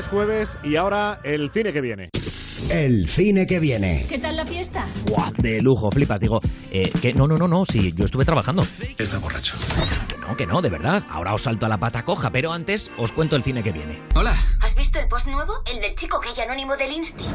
Es 0.00 0.08
jueves 0.08 0.56
y 0.62 0.76
ahora 0.76 1.20
el 1.24 1.50
cine 1.50 1.74
que 1.74 1.82
viene. 1.82 2.08
El 2.70 3.06
cine 3.06 3.44
que 3.44 3.60
viene. 3.60 4.06
¿Qué 4.08 4.18
tal 4.18 4.34
la 4.34 4.46
fiesta? 4.46 4.86
Buah, 5.04 5.30
de 5.36 5.60
lujo, 5.60 5.90
flipas. 5.90 6.18
Digo, 6.18 6.40
eh, 6.70 6.90
que 7.02 7.12
no, 7.12 7.26
no, 7.26 7.36
no, 7.36 7.46
no, 7.46 7.66
sí, 7.66 7.92
yo 7.94 8.06
estuve 8.06 8.24
trabajando. 8.24 8.66
Está 8.96 9.18
borracho. 9.18 9.56
Que 10.08 10.16
no, 10.16 10.36
que 10.38 10.46
no, 10.46 10.62
de 10.62 10.70
verdad. 10.70 11.04
Ahora 11.10 11.34
os 11.34 11.42
salto 11.42 11.66
a 11.66 11.68
la 11.68 11.76
pata 11.76 12.02
coja, 12.02 12.30
pero 12.30 12.50
antes 12.50 12.90
os 12.96 13.12
cuento 13.12 13.36
el 13.36 13.42
cine 13.42 13.62
que 13.62 13.72
viene. 13.72 13.98
Hola. 14.14 14.34
¿Has 14.62 14.74
visto 14.74 14.98
el 14.98 15.06
post 15.06 15.26
nuevo? 15.26 15.52
El 15.70 15.82
del 15.82 15.94
chico 15.94 16.18
gay 16.18 16.44
anónimo 16.46 16.78
del 16.78 16.92
Insti. 16.92 17.26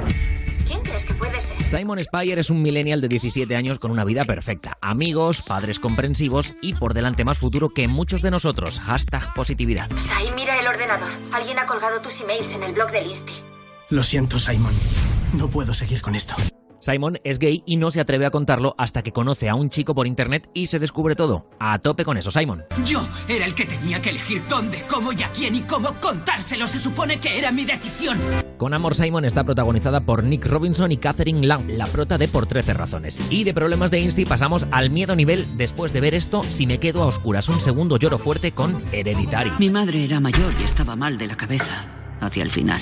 ¿Quién 0.67 0.81
crees 0.81 1.05
que 1.05 1.13
puede 1.13 1.39
ser? 1.39 1.61
Simon 1.61 1.99
Spire 1.99 2.41
es 2.41 2.49
un 2.49 2.61
millennial 2.61 3.01
de 3.01 3.07
17 3.07 3.55
años 3.55 3.79
con 3.79 3.91
una 3.91 4.03
vida 4.03 4.23
perfecta. 4.23 4.77
Amigos, 4.81 5.41
padres 5.41 5.79
comprensivos 5.79 6.53
y 6.61 6.73
por 6.73 6.93
delante 6.93 7.23
más 7.23 7.37
futuro 7.37 7.69
que 7.69 7.87
muchos 7.87 8.21
de 8.21 8.31
nosotros. 8.31 8.79
Hashtag 8.79 9.33
positividad. 9.33 9.89
Sai, 9.95 10.31
mira 10.35 10.59
el 10.59 10.67
ordenador. 10.67 11.11
Alguien 11.31 11.59
ha 11.59 11.65
colgado 11.65 12.01
tus 12.01 12.19
emails 12.21 12.53
en 12.53 12.63
el 12.63 12.73
blog 12.73 12.91
del 12.91 13.07
Insti. 13.09 13.33
Lo 13.89 14.03
siento, 14.03 14.39
Simon. 14.39 14.73
No 15.33 15.49
puedo 15.49 15.73
seguir 15.73 16.01
con 16.01 16.15
esto. 16.15 16.35
Simon 16.85 17.17
es 17.23 17.39
gay 17.39 17.63
y 17.65 17.77
no 17.77 17.89
se 17.89 17.99
atreve 17.99 18.27
a 18.27 18.29
contarlo 18.29 18.75
hasta 18.77 19.01
que 19.01 19.11
conoce 19.11 19.49
a 19.49 19.55
un 19.55 19.69
chico 19.69 19.95
por 19.95 20.05
internet 20.05 20.47
y 20.53 20.67
se 20.67 20.77
descubre 20.77 21.15
todo. 21.15 21.49
A 21.59 21.79
tope 21.79 22.05
con 22.05 22.15
eso, 22.15 22.29
Simon. 22.29 22.63
Yo 22.85 23.03
era 23.27 23.45
el 23.45 23.55
que 23.55 23.65
tenía 23.65 23.99
que 24.03 24.11
elegir 24.11 24.43
dónde, 24.47 24.83
cómo 24.87 25.11
y 25.11 25.23
a 25.23 25.29
quién 25.29 25.55
y 25.55 25.61
cómo 25.61 25.89
contárselo. 25.99 26.67
Se 26.67 26.77
supone 26.77 27.19
que 27.19 27.39
era 27.39 27.51
mi 27.51 27.65
decisión. 27.65 28.19
Con 28.59 28.75
Amor 28.75 28.93
Simon 28.93 29.25
está 29.25 29.43
protagonizada 29.43 30.01
por 30.01 30.23
Nick 30.23 30.45
Robinson 30.45 30.91
y 30.91 30.97
Catherine 30.97 31.47
Lang, 31.47 31.67
la 31.71 31.87
prota 31.87 32.19
de 32.19 32.27
Por 32.27 32.45
13 32.45 32.75
razones. 32.75 33.19
Y 33.31 33.45
de 33.45 33.55
problemas 33.55 33.89
de 33.89 34.01
Insti 34.01 34.25
pasamos 34.25 34.67
al 34.69 34.91
miedo 34.91 35.15
nivel 35.15 35.57
después 35.57 35.91
de 35.91 36.01
ver 36.01 36.13
esto 36.13 36.43
si 36.49 36.67
me 36.67 36.79
quedo 36.79 37.01
a 37.01 37.07
oscuras. 37.07 37.49
Un 37.49 37.61
segundo 37.61 37.97
lloro 37.97 38.19
fuerte 38.19 38.51
con 38.51 38.79
Hereditary. 38.91 39.53
Mi 39.57 39.71
madre 39.71 40.05
era 40.05 40.19
mayor 40.19 40.53
y 40.61 40.65
estaba 40.65 40.95
mal 40.95 41.17
de 41.17 41.25
la 41.25 41.35
cabeza 41.35 41.87
hacia 42.21 42.43
el 42.43 42.51
final. 42.51 42.81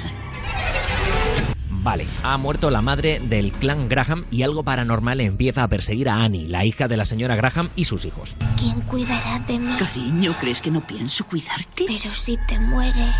Vale, 1.84 2.08
ha 2.24 2.38
muerto 2.38 2.72
la 2.72 2.82
madre 2.82 3.20
del 3.20 3.52
clan 3.52 3.90
Graham 3.90 4.24
y 4.32 4.44
algo 4.44 4.64
paranormal 4.64 5.20
empieza 5.20 5.64
a 5.64 5.68
perseguir 5.68 6.08
a 6.08 6.24
Annie, 6.24 6.48
la 6.48 6.64
hija 6.64 6.88
de 6.88 6.96
la 6.96 7.04
señora 7.04 7.36
Graham 7.36 7.70
y 7.76 7.84
sus 7.84 8.06
hijos. 8.06 8.38
¿Quién 8.58 8.80
cuidará 8.82 9.40
de 9.40 9.60
mí? 9.60 9.76
Cariño, 9.78 10.34
¿crees 10.40 10.62
que 10.62 10.72
no 10.72 10.88
pienso 10.88 11.26
cuidarte? 11.26 11.84
Pero 11.86 12.16
si 12.16 12.38
te 12.48 12.58
mueres. 12.58 13.14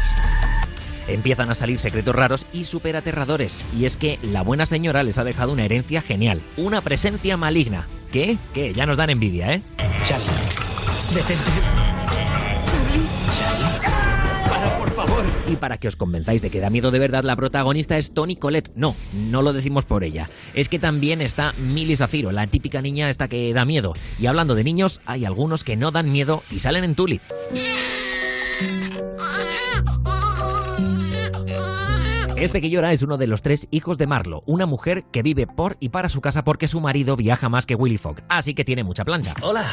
Empiezan 1.10 1.50
a 1.52 1.56
salir 1.56 1.78
secretos 1.78 2.16
raros 2.16 2.46
y 2.54 2.64
súper 2.64 2.96
aterradores. 2.96 3.66
Y 3.78 3.84
es 3.84 3.98
que 3.98 4.18
la 4.22 4.42
buena 4.42 4.66
señora 4.66 5.04
les 5.04 5.18
ha 5.18 5.26
dejado 5.26 5.52
una 5.52 5.66
herencia 5.66 6.02
genial, 6.02 6.42
una 6.56 6.80
presencia 6.80 7.36
maligna. 7.36 7.86
¿Qué? 8.14 8.38
¿Qué? 8.54 8.74
Ya 8.74 8.86
nos 8.86 8.96
dan 8.96 9.10
envidia, 9.10 9.54
¿eh? 9.54 9.62
Charlie, 10.04 10.26
detente. 11.14 11.52
Charlie. 13.30 13.63
Favor. 13.63 13.63
Y 15.50 15.58
para 15.58 15.78
que 15.78 15.88
os 15.88 15.96
convenzáis 15.96 16.42
de 16.42 16.50
que 16.50 16.60
da 16.60 16.70
miedo 16.70 16.90
de 16.90 17.00
verdad, 17.00 17.24
la 17.24 17.36
protagonista 17.36 17.98
es 17.98 18.14
Toni 18.14 18.36
Colette. 18.36 18.72
No, 18.76 18.96
no 19.14 19.42
lo 19.42 19.52
decimos 19.54 19.86
por 19.86 20.04
ella. 20.04 20.30
Es 20.54 20.70
que 20.70 20.80
también 20.80 21.22
está 21.22 21.54
Milly 21.54 21.96
Safiro, 21.96 22.32
la 22.32 22.48
típica 22.48 22.82
niña 22.82 23.10
esta 23.10 23.28
que 23.28 23.54
da 23.54 23.66
miedo. 23.66 23.94
Y 24.20 24.28
hablando 24.28 24.56
de 24.56 24.64
niños, 24.64 25.02
hay 25.06 25.26
algunos 25.26 25.64
que 25.64 25.76
no 25.76 25.92
dan 25.92 26.12
miedo 26.12 26.44
y 26.50 26.60
salen 26.60 26.84
en 26.84 26.96
Tulip. 26.96 27.22
Este 32.38 32.62
que 32.62 32.70
llora 32.70 32.92
es 32.92 33.04
uno 33.04 33.18
de 33.18 33.28
los 33.28 33.42
tres 33.42 33.68
hijos 33.72 33.98
de 33.98 34.08
Marlo, 34.08 34.44
una 34.46 34.66
mujer 34.66 35.04
que 35.12 35.22
vive 35.22 35.48
por 35.48 35.78
y 35.80 35.90
para 35.90 36.10
su 36.10 36.20
casa 36.22 36.44
porque 36.44 36.68
su 36.68 36.82
marido 36.82 37.16
viaja 37.16 37.48
más 37.50 37.66
que 37.66 37.76
Willy 37.76 37.98
Fogg, 37.98 38.24
así 38.28 38.54
que 38.54 38.66
tiene 38.66 38.84
mucha 38.84 39.06
plancha. 39.06 39.36
Hola, 39.42 39.66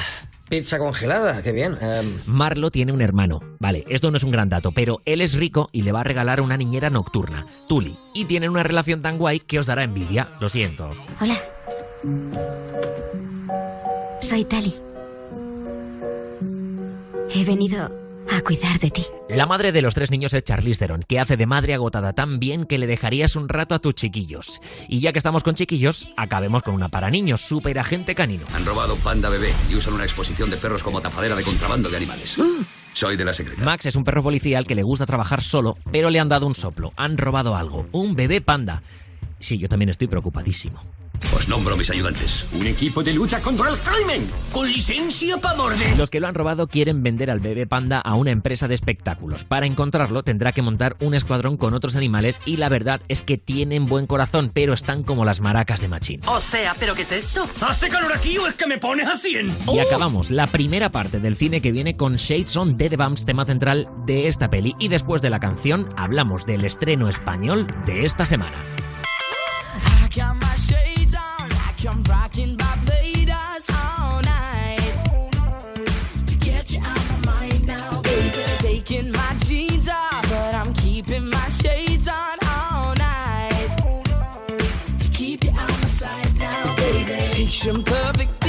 pizza 0.49 0.79
congelada, 0.79 1.43
qué 1.43 1.53
bien. 1.53 1.77
Em, 1.81 2.19
Marlo 2.27 2.71
tiene 2.71 2.93
un 2.93 3.01
hermano. 3.01 3.41
Vale, 3.59 3.85
esto 3.89 4.11
no 4.11 4.17
es 4.17 4.25
un 4.25 4.31
gran 4.31 4.49
dato, 4.49 4.73
pero 4.73 5.01
él 5.05 5.21
es 5.21 5.35
rico 5.35 5.69
y 5.73 5.83
le 5.83 5.93
va 5.93 6.01
a 6.01 6.05
regalar 6.05 6.41
una 6.41 6.57
niñera 6.57 6.91
nocturna, 6.91 7.47
Tuli. 7.69 7.97
Y 8.15 8.27
tienen 8.27 8.51
una 8.51 8.63
relación 8.63 9.03
tan 9.03 9.19
guay 9.19 9.41
que 9.41 9.59
os 9.59 9.67
dará 9.67 9.83
envidia. 9.83 10.29
Lo 10.41 10.49
siento. 10.49 10.91
Hola. 11.21 11.37
Soy 14.21 14.45
Tali. 14.45 14.75
He 17.33 17.45
venido 17.45 18.00
a 18.31 18.41
cuidar 18.43 18.79
de 18.79 18.91
ti. 18.91 19.07
La 19.29 19.47
madre 19.47 19.73
de 19.73 19.83
los 19.83 19.95
tres 19.95 20.11
niños 20.11 20.35
es 20.35 20.45
Charlize 20.45 20.79
Theron, 20.79 21.03
que 21.03 21.21
hace 21.21 21.37
de 21.37 21.47
madre 21.47 21.75
agotada 21.75 22.13
tan 22.13 22.39
bien 22.39 22.65
que 22.65 22.79
le 22.79 22.87
dejarías 22.87 23.37
un 23.37 23.49
rato 23.49 23.75
a 23.75 23.79
tus 23.79 23.95
chiquillos. 23.95 24.61
Y 24.89 25.01
ya 25.01 25.13
que 25.13 25.19
estamos 25.19 25.43
con 25.43 25.55
chiquillos, 25.55 26.09
acabemos 26.17 26.63
con 26.63 26.75
una 26.75 26.89
para 26.89 27.11
niños, 27.11 27.41
super 27.41 27.79
agente 27.79 28.15
canino. 28.15 28.45
Han 28.55 28.65
robado 28.65 28.97
Panda 28.97 29.29
Bebé 29.29 29.53
y 29.71 29.77
usan 29.77 29.95
una 29.95 30.05
exposición 30.05 30.51
de 30.51 30.57
perros 30.57 30.83
como 30.83 31.01
tapadera 31.01 31.37
de 31.37 31.43
contrabando 31.43 31.89
de 31.89 31.97
animales. 31.97 32.37
Soy 32.93 33.17
de 33.17 33.25
la 33.25 33.33
secreta. 33.33 33.65
Max 33.65 33.87
es 33.87 33.97
un 33.97 34.05
perro 34.05 34.23
policial 34.23 34.67
que 34.67 34.75
le 34.75 34.83
gusta 34.83 35.07
trabajar 35.07 35.43
solo, 35.43 35.77
pero 35.93 36.11
le 36.11 36.19
han 36.19 36.29
dado 36.29 36.47
un 36.47 36.55
soplo. 36.55 36.93
Han 36.97 37.19
robado 37.19 37.57
algo. 37.57 37.87
Un 37.93 38.15
bebé 38.15 38.41
panda. 38.41 38.83
Sí, 39.39 39.59
yo 39.59 39.69
también 39.69 39.91
estoy 39.91 40.09
preocupadísimo. 40.09 40.81
Os 41.35 41.49
nombro 41.49 41.77
mis 41.77 41.91
ayudantes. 41.91 42.47
Un 42.53 42.67
equipo 42.67 43.03
de 43.03 43.13
lucha 43.13 43.41
contra 43.41 43.71
el 43.71 43.79
crimen. 43.79 44.29
Con 44.53 44.71
licencia 44.71 45.39
para 45.41 45.57
morder. 45.57 45.97
Los 45.97 46.11
que 46.11 46.21
lo 46.21 46.27
han 46.27 46.35
robado 46.35 46.67
quieren 46.67 47.03
vender 47.03 47.31
al 47.31 47.41
bebé 47.41 47.67
panda 47.67 48.01
a 48.01 48.15
una 48.15 48.31
empresa 48.31 48.69
de 48.69 48.75
espectáculos. 48.75 49.45
Para 49.45 49.67
encontrarlo 49.67 50.23
tendrá 50.23 50.53
que 50.53 50.63
montar 50.63 50.97
un 51.01 51.15
escuadrón 51.15 51.57
con 51.57 51.75
otros 51.75 51.97
animales 51.97 52.41
y 52.45 52.57
la 52.57 52.69
verdad 52.69 53.01
es 53.09 53.23
que 53.23 53.39
tienen 53.39 53.87
buen 53.87 54.07
corazón, 54.07 54.51
pero 54.53 54.73
están 54.73 55.03
como 55.03 55.25
las 55.25 55.41
maracas 55.41 55.81
de 55.81 55.89
Machín. 55.89 56.21
O 56.27 56.41
sea, 56.41 56.75
¿pero 56.79 56.95
qué 56.95 57.03
es 57.03 57.13
esto? 57.13 57.47
¿Hace 57.61 57.89
calor 57.89 58.13
aquí 58.13 58.37
o 58.39 58.47
es 58.47 58.55
que 58.55 58.67
me 58.67 58.79
pones 58.79 59.07
a 59.07 59.15
100? 59.15 59.55
Y 59.73 59.79
acabamos 59.79 60.31
la 60.31 60.47
primera 60.47 60.91
parte 60.91 61.21
del 61.21 61.37
cine 61.37 61.61
que 61.61 61.73
viene 61.73 61.97
con 61.97 62.17
Shades 62.17 62.57
on 62.57 62.77
Dead 62.77 62.97
Bumps, 62.97 63.25
tema 63.25 63.45
central 63.45 63.89
de 64.07 64.27
esta 64.27 64.51
peli. 64.51 64.75
Y 64.79 64.89
después 64.89 65.23
de 65.23 65.31
la 65.31 65.41
canción 65.41 65.91
hablamos 65.97 66.47
del 66.47 66.65
estreno 66.65 67.09
español 67.09 67.67
de 67.87 68.05
esta 68.05 68.25
semana. 68.25 68.57
I'm 71.87 72.03
rocking 72.05 72.57
Barbados 72.57 73.71
all 73.71 74.21
night 74.21 74.81
to 76.27 76.37
get 76.37 76.73
you 76.73 76.81
out 76.85 77.25
my 77.25 77.33
mind 77.33 77.67
now, 77.67 78.03
baby. 78.03 78.43
Taking 78.59 79.11
my 79.11 79.37
jeans 79.47 79.89
off, 79.89 80.29
but 80.29 80.55
I'm 80.55 80.75
keeping 80.75 81.31
my 81.31 81.49
shades 81.63 82.07
on 82.07 82.39
all 82.47 82.95
night 82.97 83.71
to 84.99 85.09
keep 85.11 85.43
you 85.43 85.51
out 85.51 85.71
my 85.81 85.87
sight 85.87 86.35
now, 86.37 86.77
baby. 86.77 87.35
Picture 87.35 87.83
perfect 87.83 88.40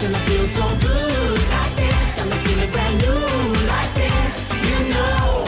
this, 0.00 0.06
and 0.06 0.16
I 0.16 0.20
feel 0.20 0.46
so 0.46 0.62
good. 0.80 1.38
Like 1.50 1.76
this. 1.76 2.12
Got 2.16 2.26
me 2.28 2.36
feeling 2.44 2.70
brand 2.70 2.96
new. 3.02 3.20
Like 3.66 3.92
this, 3.94 4.50
you 4.52 4.78
know. 4.94 5.44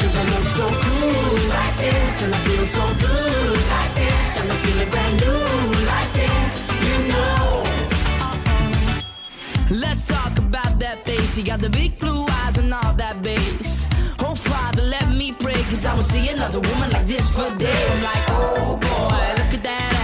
Cause 0.00 0.16
I 0.16 0.22
look 0.32 0.46
so 0.58 0.66
cool. 0.84 1.48
Like 1.48 1.76
this 1.76 2.22
And 2.22 2.34
I 2.34 2.38
feel 2.38 2.66
so 2.66 2.84
good. 3.00 3.58
Like 3.74 3.94
this 3.94 4.30
Got 4.34 4.46
me 4.48 4.56
feeling 4.64 4.90
brand 4.90 5.20
new. 5.20 5.42
Like 5.86 6.12
this 6.12 6.48
You 6.86 6.96
know. 7.12 7.62
Let's 9.70 10.04
talk 10.06 10.38
about 10.38 10.78
that 10.78 11.04
bass 11.04 11.34
He 11.34 11.42
got 11.42 11.60
the 11.60 11.70
big 11.70 11.98
blue 11.98 12.26
eyes 12.28 12.58
and 12.58 12.72
all 12.72 12.92
that 12.94 13.22
bass. 13.22 13.86
Oh 14.20 14.34
father 14.34 14.82
let 14.82 15.08
me 15.10 15.32
pray 15.32 15.60
Cause 15.70 15.86
I 15.86 15.94
won't 15.94 16.06
see 16.06 16.28
another 16.28 16.60
woman 16.60 16.90
like 16.90 17.06
this 17.06 17.28
for 17.30 17.48
days. 17.56 17.90
I'm 17.90 18.02
like 18.02 18.24
oh 18.28 18.78
boy 18.80 19.42
look 19.42 19.54
at 19.54 19.62
that 19.62 19.95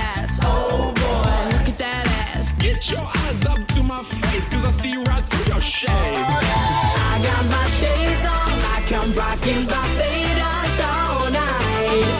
Eyes 3.33 3.47
up 3.47 3.67
to 3.69 3.83
my 3.83 4.03
face 4.03 4.49
Cause 4.49 4.65
I 4.65 4.71
see 4.73 4.97
right 4.97 5.25
through 5.25 5.53
your 5.53 5.61
shades 5.61 5.93
I 5.93 7.21
got 7.29 7.45
my 7.57 7.67
shades 7.79 8.25
on 8.27 8.51
like 8.69 8.93
I'm 8.93 9.13
rocking 9.15 9.65
Barbados 9.67 10.79
all 10.93 11.31
night. 11.31 12.15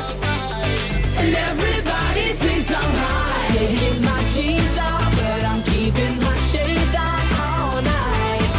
And 1.21 1.35
everybody 1.35 2.27
thinks 2.43 2.71
I'm 2.73 2.95
high. 3.05 3.59
Hit 3.79 4.01
my 4.01 4.21
jeans 4.33 4.77
off, 4.79 5.11
but 5.17 5.45
I'm 5.51 5.63
keeping 5.65 6.17
my 6.21 6.39
shades 6.51 6.95
on 6.95 7.25
all 7.47 7.83
night. 7.83 8.51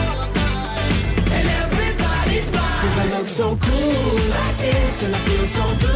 And 1.35 1.45
everybody's 1.63 2.49
blind. 2.49 2.81
Cause 2.81 2.97
I 2.99 3.05
look 3.17 3.29
so 3.29 3.57
cool 3.61 4.29
like 4.37 4.57
this, 4.57 5.03
and 5.03 5.15
I 5.15 5.19
feel 5.19 5.45
so 5.45 5.65
good 5.87 5.92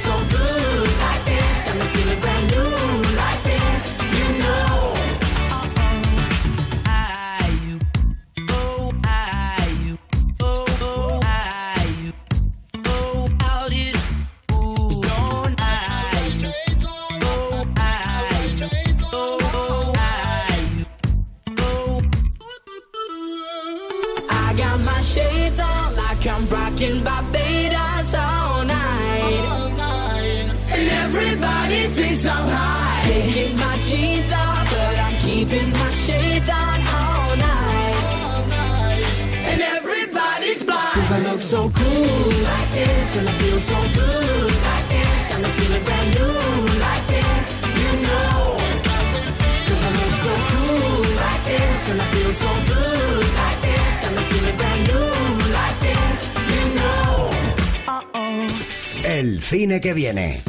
so 0.00 0.16
good 0.30 0.88
like 1.04 1.24
this. 1.26 1.60
Got 1.66 1.76
me 1.76 1.86
feeling 1.92 2.20
brand 2.20 2.46
new 2.52 2.70
like 3.20 3.42
this. 3.42 3.82
You 4.16 4.28
know. 4.42 4.94
I 24.30 24.54
got 24.56 24.80
my 24.80 25.00
shades 25.02 25.60
on 25.60 25.96
like 25.96 26.26
I'm 26.26 26.48
rocking 26.48 27.04
Barbados. 27.04 28.29
Thinks 31.90 32.26
I'm 32.26 32.46
high. 32.46 33.02
Taking 33.06 33.56
my 33.56 33.76
jeans 33.88 34.32
off, 34.32 34.70
but 34.70 34.96
I'm 34.98 35.16
keeping 35.20 35.70
my 35.72 35.90
shades 35.90 36.48
on 36.48 36.78
all 36.98 37.36
night. 37.36 37.96
And 39.50 39.60
everybody's 39.76 40.62
blind. 40.62 40.94
Cause 40.94 41.12
I 41.12 41.18
look 41.28 41.42
so 41.42 41.70
cool 41.70 42.28
like 42.50 42.70
this, 42.72 43.16
and 43.18 43.28
I 43.28 43.32
feel 43.42 43.58
so 43.58 43.78
good 43.94 44.52
like 44.68 44.86
this. 44.94 45.18
Got 45.28 45.40
me 45.42 45.50
feeling 45.58 45.84
brand 45.84 46.10
new 46.18 46.38
like 46.86 47.04
this, 47.14 47.42
you 47.82 47.92
know. 48.06 48.56
Cause 49.66 49.82
I 49.88 49.90
look 49.98 50.14
so 50.26 50.34
cool 50.50 51.02
like 51.24 51.42
this, 51.50 51.80
and 51.90 51.98
I 52.00 52.06
feel 52.14 52.32
so 52.44 52.50
good 52.72 53.26
like 53.40 53.58
this. 53.66 53.90
Got 54.02 54.12
me 54.16 54.22
feeling 54.30 54.56
brand 54.60 54.82
new 54.90 55.10
like 55.58 55.76
this, 55.86 56.16
you 56.52 56.64
know. 56.78 57.30
Uh-oh. 57.88 58.46
El 59.04 59.42
cine 59.42 59.80
que 59.80 59.92
viene 59.94 60.40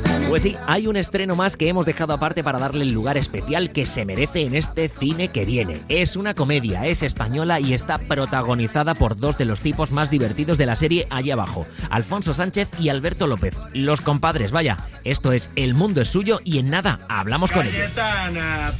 de 0.00 0.13
pues 0.28 0.42
sí, 0.42 0.56
hay 0.66 0.86
un 0.88 0.96
estreno 0.96 1.36
más 1.36 1.56
que 1.56 1.68
hemos 1.68 1.86
dejado 1.86 2.12
aparte 2.12 2.42
para 2.42 2.58
darle 2.58 2.82
el 2.82 2.90
lugar 2.90 3.16
especial 3.16 3.70
que 3.70 3.86
se 3.86 4.04
merece 4.04 4.42
en 4.42 4.54
este 4.56 4.88
cine 4.88 5.28
que 5.28 5.44
viene. 5.44 5.80
Es 5.88 6.16
una 6.16 6.34
comedia, 6.34 6.86
es 6.86 7.02
española 7.02 7.60
y 7.60 7.72
está 7.72 7.98
protagonizada 7.98 8.94
por 8.94 9.16
dos 9.16 9.38
de 9.38 9.44
los 9.44 9.60
tipos 9.60 9.92
más 9.92 10.10
divertidos 10.10 10.58
de 10.58 10.66
la 10.66 10.76
serie 10.76 11.06
allí 11.10 11.30
abajo, 11.30 11.66
Alfonso 11.90 12.34
Sánchez 12.34 12.70
y 12.80 12.88
Alberto 12.88 13.26
López, 13.26 13.54
los 13.74 14.00
compadres, 14.00 14.50
vaya. 14.50 14.78
Esto 15.04 15.32
es 15.32 15.50
El 15.54 15.74
mundo 15.74 16.00
es 16.00 16.08
suyo 16.08 16.40
y 16.44 16.58
en 16.58 16.70
nada 16.70 16.98
hablamos 17.08 17.52
con 17.52 17.66
ellos. 17.66 17.90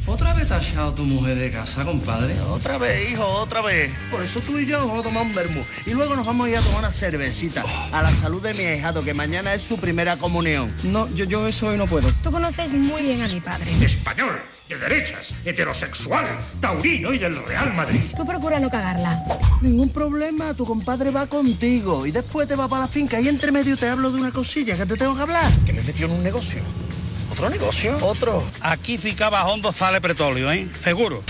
¿otra 0.06 0.32
vez 0.32 0.48
te 0.48 0.54
has 0.54 0.70
echado 0.70 0.94
tu 0.94 1.04
mujer 1.04 1.36
de 1.36 1.50
casa, 1.50 1.84
compadre? 1.84 2.40
Otra 2.48 2.78
vez, 2.78 3.12
hijo, 3.12 3.26
otra 3.26 3.60
vez. 3.60 3.92
Por 4.10 4.22
eso 4.22 4.40
tú 4.40 4.58
y 4.58 4.64
yo 4.66 4.78
nos 4.78 4.88
vamos 4.88 5.00
a 5.04 5.08
tomar 5.08 5.22
un 5.24 5.34
vermú. 5.34 5.62
Y 5.84 5.90
luego 5.90 6.16
nos 6.16 6.26
vamos 6.26 6.46
a 6.46 6.50
ir 6.50 6.56
a 6.56 6.62
tomar 6.62 6.78
una 6.78 6.90
cervecita. 6.90 7.62
A 7.92 8.02
la 8.02 8.10
salud 8.10 8.42
de 8.42 8.54
mi 8.54 8.64
ahijado, 8.64 9.04
que 9.04 9.12
mañana 9.12 9.52
es 9.52 9.62
su 9.62 9.76
primera 9.76 10.16
comunión. 10.16 10.72
No, 10.84 11.08
yo, 11.14 11.26
yo 11.26 11.33
eso 11.42 11.68
hoy 11.68 11.76
no 11.76 11.86
puedo. 11.86 12.08
Tú 12.22 12.30
conoces 12.30 12.72
muy 12.72 13.02
bien 13.02 13.22
a 13.22 13.28
mi 13.28 13.40
padre. 13.40 13.70
Español, 13.84 14.40
de 14.68 14.76
derechas, 14.78 15.34
heterosexual, 15.44 16.24
taurino 16.60 17.12
y 17.12 17.18
del 17.18 17.36
Real 17.44 17.74
Madrid. 17.74 18.00
Tú 18.16 18.24
procura 18.24 18.60
no 18.60 18.70
cagarla. 18.70 19.20
Ningún 19.60 19.90
problema, 19.90 20.54
tu 20.54 20.64
compadre 20.64 21.10
va 21.10 21.26
contigo. 21.26 22.06
Y 22.06 22.12
después 22.12 22.46
te 22.46 22.54
va 22.54 22.68
para 22.68 22.82
la 22.82 22.88
finca 22.88 23.20
y 23.20 23.28
entre 23.28 23.50
medio 23.50 23.76
te 23.76 23.88
hablo 23.88 24.10
de 24.10 24.20
una 24.20 24.30
cosilla 24.30 24.76
que 24.76 24.86
te 24.86 24.96
tengo 24.96 25.16
que 25.16 25.22
hablar. 25.22 25.50
Que 25.66 25.72
me 25.72 25.82
metió 25.82 26.06
en 26.06 26.12
un 26.12 26.22
negocio. 26.22 26.62
¿Otro 27.32 27.50
negocio? 27.50 27.98
Otro. 28.00 28.44
Aquí 28.60 28.96
ficaba 28.96 29.44
hondo 29.44 29.72
sale 29.72 30.00
petróleo, 30.00 30.52
¿eh? 30.52 30.68
Seguro. 30.80 31.22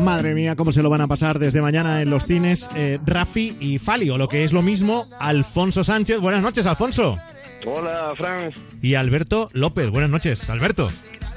Madre 0.00 0.34
mía, 0.34 0.56
cómo 0.56 0.72
se 0.72 0.82
lo 0.82 0.90
van 0.90 1.00
a 1.00 1.06
pasar 1.06 1.38
desde 1.38 1.60
mañana 1.62 2.02
en 2.02 2.10
los 2.10 2.26
cines 2.26 2.68
eh, 2.76 2.98
Rafi 3.04 3.56
y 3.58 3.78
Fali, 3.78 4.10
o 4.10 4.18
lo 4.18 4.28
que 4.28 4.44
es 4.44 4.52
lo 4.52 4.62
mismo, 4.62 5.08
Alfonso 5.18 5.84
Sánchez. 5.84 6.20
Buenas 6.20 6.42
noches, 6.42 6.66
Alfonso. 6.66 7.18
Hola, 7.64 8.12
Fran. 8.16 8.52
Y 8.82 8.94
Alberto 8.94 9.48
López. 9.52 9.90
Buenas 9.90 10.10
noches, 10.10 10.50
Alberto. 10.50 10.88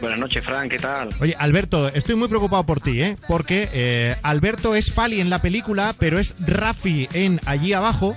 Buenas 0.01 0.19
noches, 0.19 0.43
Fran, 0.43 0.69
¿qué 0.69 0.77
tal? 0.77 1.09
Oye, 1.21 1.35
Alberto, 1.39 1.87
estoy 1.89 2.15
muy 2.15 2.27
preocupado 2.27 2.63
por 2.65 2.81
ti, 2.81 3.01
¿eh? 3.01 3.17
Porque 3.27 3.69
eh, 3.73 4.15
Alberto 4.23 4.75
es 4.75 4.93
Fali 4.93 5.21
en 5.21 5.29
la 5.29 5.39
película, 5.39 5.95
pero 5.97 6.19
es 6.19 6.35
Rafi 6.39 7.09
en 7.13 7.39
Allí 7.45 7.73
Abajo. 7.73 8.15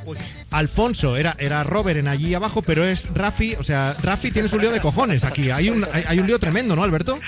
Alfonso 0.53 1.17
era, 1.17 1.35
era 1.39 1.63
Robert 1.65 1.99
en 1.99 2.09
Allí 2.09 2.35
Abajo, 2.35 2.63
pero 2.63 2.85
es 2.87 3.09
Rafi. 3.15 3.55
O 3.59 3.63
sea, 3.63 3.97
Rafi 4.03 4.31
tienes 4.31 4.53
un 4.53 4.61
lío 4.61 4.71
de 4.71 4.81
cojones 4.81 5.25
aquí. 5.25 5.51
Hay 5.51 5.71
un, 5.71 5.85
hay, 5.93 6.05
hay 6.07 6.19
un 6.21 6.27
lío 6.27 6.39
tremendo, 6.39 6.77
¿no, 6.77 6.85
Alberto? 6.85 7.19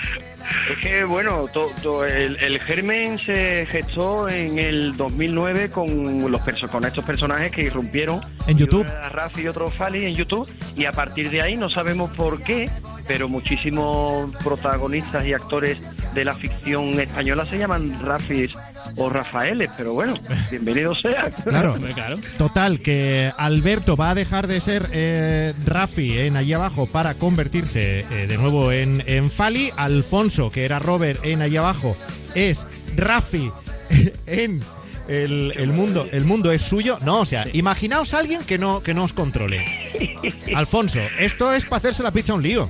Es 0.71 0.77
que, 0.77 1.03
bueno, 1.03 1.47
to- 1.51 1.71
to- 1.81 2.05
el, 2.05 2.35
el 2.37 2.59
germen 2.59 3.17
se 3.17 3.65
gestó 3.69 4.29
en 4.29 4.59
el 4.59 4.95
2009 4.95 5.69
con, 5.69 6.31
los 6.31 6.41
perso- 6.41 6.69
con 6.69 6.85
estos 6.85 7.03
personajes 7.03 7.51
que 7.51 7.63
irrumpieron. 7.63 8.21
En 8.47 8.57
YouTube. 8.57 8.85
Rafi 9.11 9.41
y 9.41 9.47
otro 9.47 9.71
Fali 9.71 10.05
en 10.05 10.13
YouTube. 10.13 10.47
Y 10.75 10.85
a 10.85 10.91
partir 10.91 11.31
de 11.31 11.41
ahí 11.41 11.57
no 11.57 11.69
sabemos 11.69 12.11
por 12.11 12.43
qué, 12.43 12.69
pero 13.07 13.27
muchísimos 13.27 14.29
protagonistas 14.43 15.25
y 15.25 15.33
actores 15.33 15.79
de 16.13 16.23
la 16.23 16.35
ficción 16.35 16.99
española 16.99 17.45
se 17.45 17.57
llaman 17.57 17.97
Rafis 18.03 18.51
o 18.97 19.09
Rafaeles. 19.09 19.71
Pero 19.77 19.93
bueno, 19.93 20.13
bienvenido 20.51 20.93
sea. 20.93 21.27
Claro. 21.43 21.75
Total, 22.37 22.79
que 22.79 23.14
Alberto 23.37 23.95
va 23.95 24.11
a 24.11 24.15
dejar 24.15 24.47
de 24.47 24.59
ser 24.59 24.89
eh, 24.91 25.53
Rafi 25.65 26.19
en 26.19 26.37
allí 26.37 26.53
abajo 26.53 26.87
para 26.87 27.15
convertirse 27.15 27.99
eh, 27.99 28.27
de 28.27 28.37
nuevo 28.37 28.71
en, 28.71 29.03
en 29.05 29.29
Fali. 29.29 29.71
Alfonso, 29.77 30.51
que 30.51 30.65
era 30.65 30.79
Robert 30.79 31.19
en 31.23 31.41
allí 31.41 31.57
abajo, 31.57 31.95
es 32.33 32.67
Rafi 32.95 33.51
en 34.25 34.61
el, 35.07 35.53
el 35.55 35.71
mundo. 35.71 36.07
El 36.11 36.25
mundo 36.25 36.51
es 36.51 36.61
suyo. 36.61 36.97
No, 37.03 37.21
o 37.21 37.25
sea, 37.25 37.45
imaginaos 37.53 38.13
a 38.13 38.19
alguien 38.19 38.43
que 38.43 38.57
no, 38.57 38.81
que 38.81 38.93
no 38.93 39.03
os 39.03 39.13
controle. 39.13 39.63
Alfonso, 40.55 40.99
esto 41.19 41.53
es 41.53 41.65
para 41.65 41.77
hacerse 41.77 42.03
la 42.03 42.11
pizza 42.11 42.33
un 42.33 42.43
lío. 42.43 42.69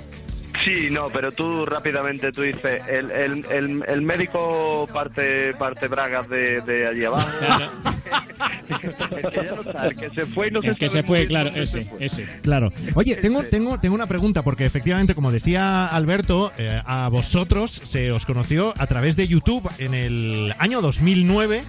Sí, 0.64 0.90
no, 0.90 1.08
pero 1.08 1.32
tú 1.32 1.66
rápidamente 1.66 2.32
tú 2.32 2.42
dices, 2.42 2.82
el, 2.90 3.12
el, 3.12 3.46
el, 3.52 3.84
el 3.88 4.02
médico 4.02 4.88
parte 4.92 5.54
parte 5.54 5.88
bragas 5.88 6.30
de, 6.30 6.62
de 6.62 6.88
allí 6.88 7.06
abajo. 7.06 7.28
el 9.84 9.96
que 9.96 10.10
se 10.10 10.26
fue 10.26 10.48
y 10.48 10.52
no 10.52 10.62
se 10.62 10.70
El 10.70 10.78
que 10.78 10.90
se 10.90 11.04
fue, 11.04 11.26
claro, 11.28 11.50
ese, 11.56 11.86
ese. 12.00 12.26
Claro. 12.42 12.70
Oye, 12.96 13.16
tengo, 13.18 13.44
tengo, 13.44 13.78
tengo 13.80 13.96
una 13.96 14.08
pregunta, 14.08 14.42
porque 14.44 14.66
efectivamente, 14.66 15.16
como 15.16 15.32
decía 15.32 15.86
Alberto, 15.88 16.52
eh, 16.58 16.82
a 16.86 17.10
vosotros 17.10 17.72
se 17.72 18.12
os 18.12 18.26
conoció 18.26 18.74
a 18.78 18.88
través 18.88 19.16
de 19.16 19.28
YouTube 19.28 19.70
en 19.78 19.94
el 19.94 20.54
año 20.60 20.82
2009, 20.82 21.64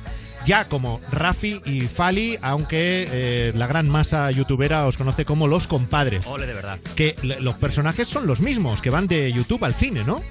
ya 0.44 0.66
como 0.66 1.00
Rafi 1.10 1.60
y 1.64 1.82
Fali, 1.82 2.38
aunque 2.42 3.08
eh, 3.10 3.52
la 3.54 3.66
gran 3.66 3.88
masa 3.88 4.30
youtubera 4.30 4.86
os 4.86 4.96
conoce 4.96 5.24
como 5.24 5.48
los 5.48 5.66
compadres. 5.66 6.26
Ole, 6.26 6.46
de 6.46 6.54
verdad. 6.54 6.78
Que 6.94 7.16
los 7.22 7.54
personajes 7.56 8.06
son 8.06 8.26
los 8.26 8.40
mismos, 8.40 8.82
que 8.82 8.90
van 8.90 9.06
de 9.08 9.32
YouTube 9.32 9.64
al 9.64 9.74
cine, 9.74 10.04
¿no? 10.04 10.22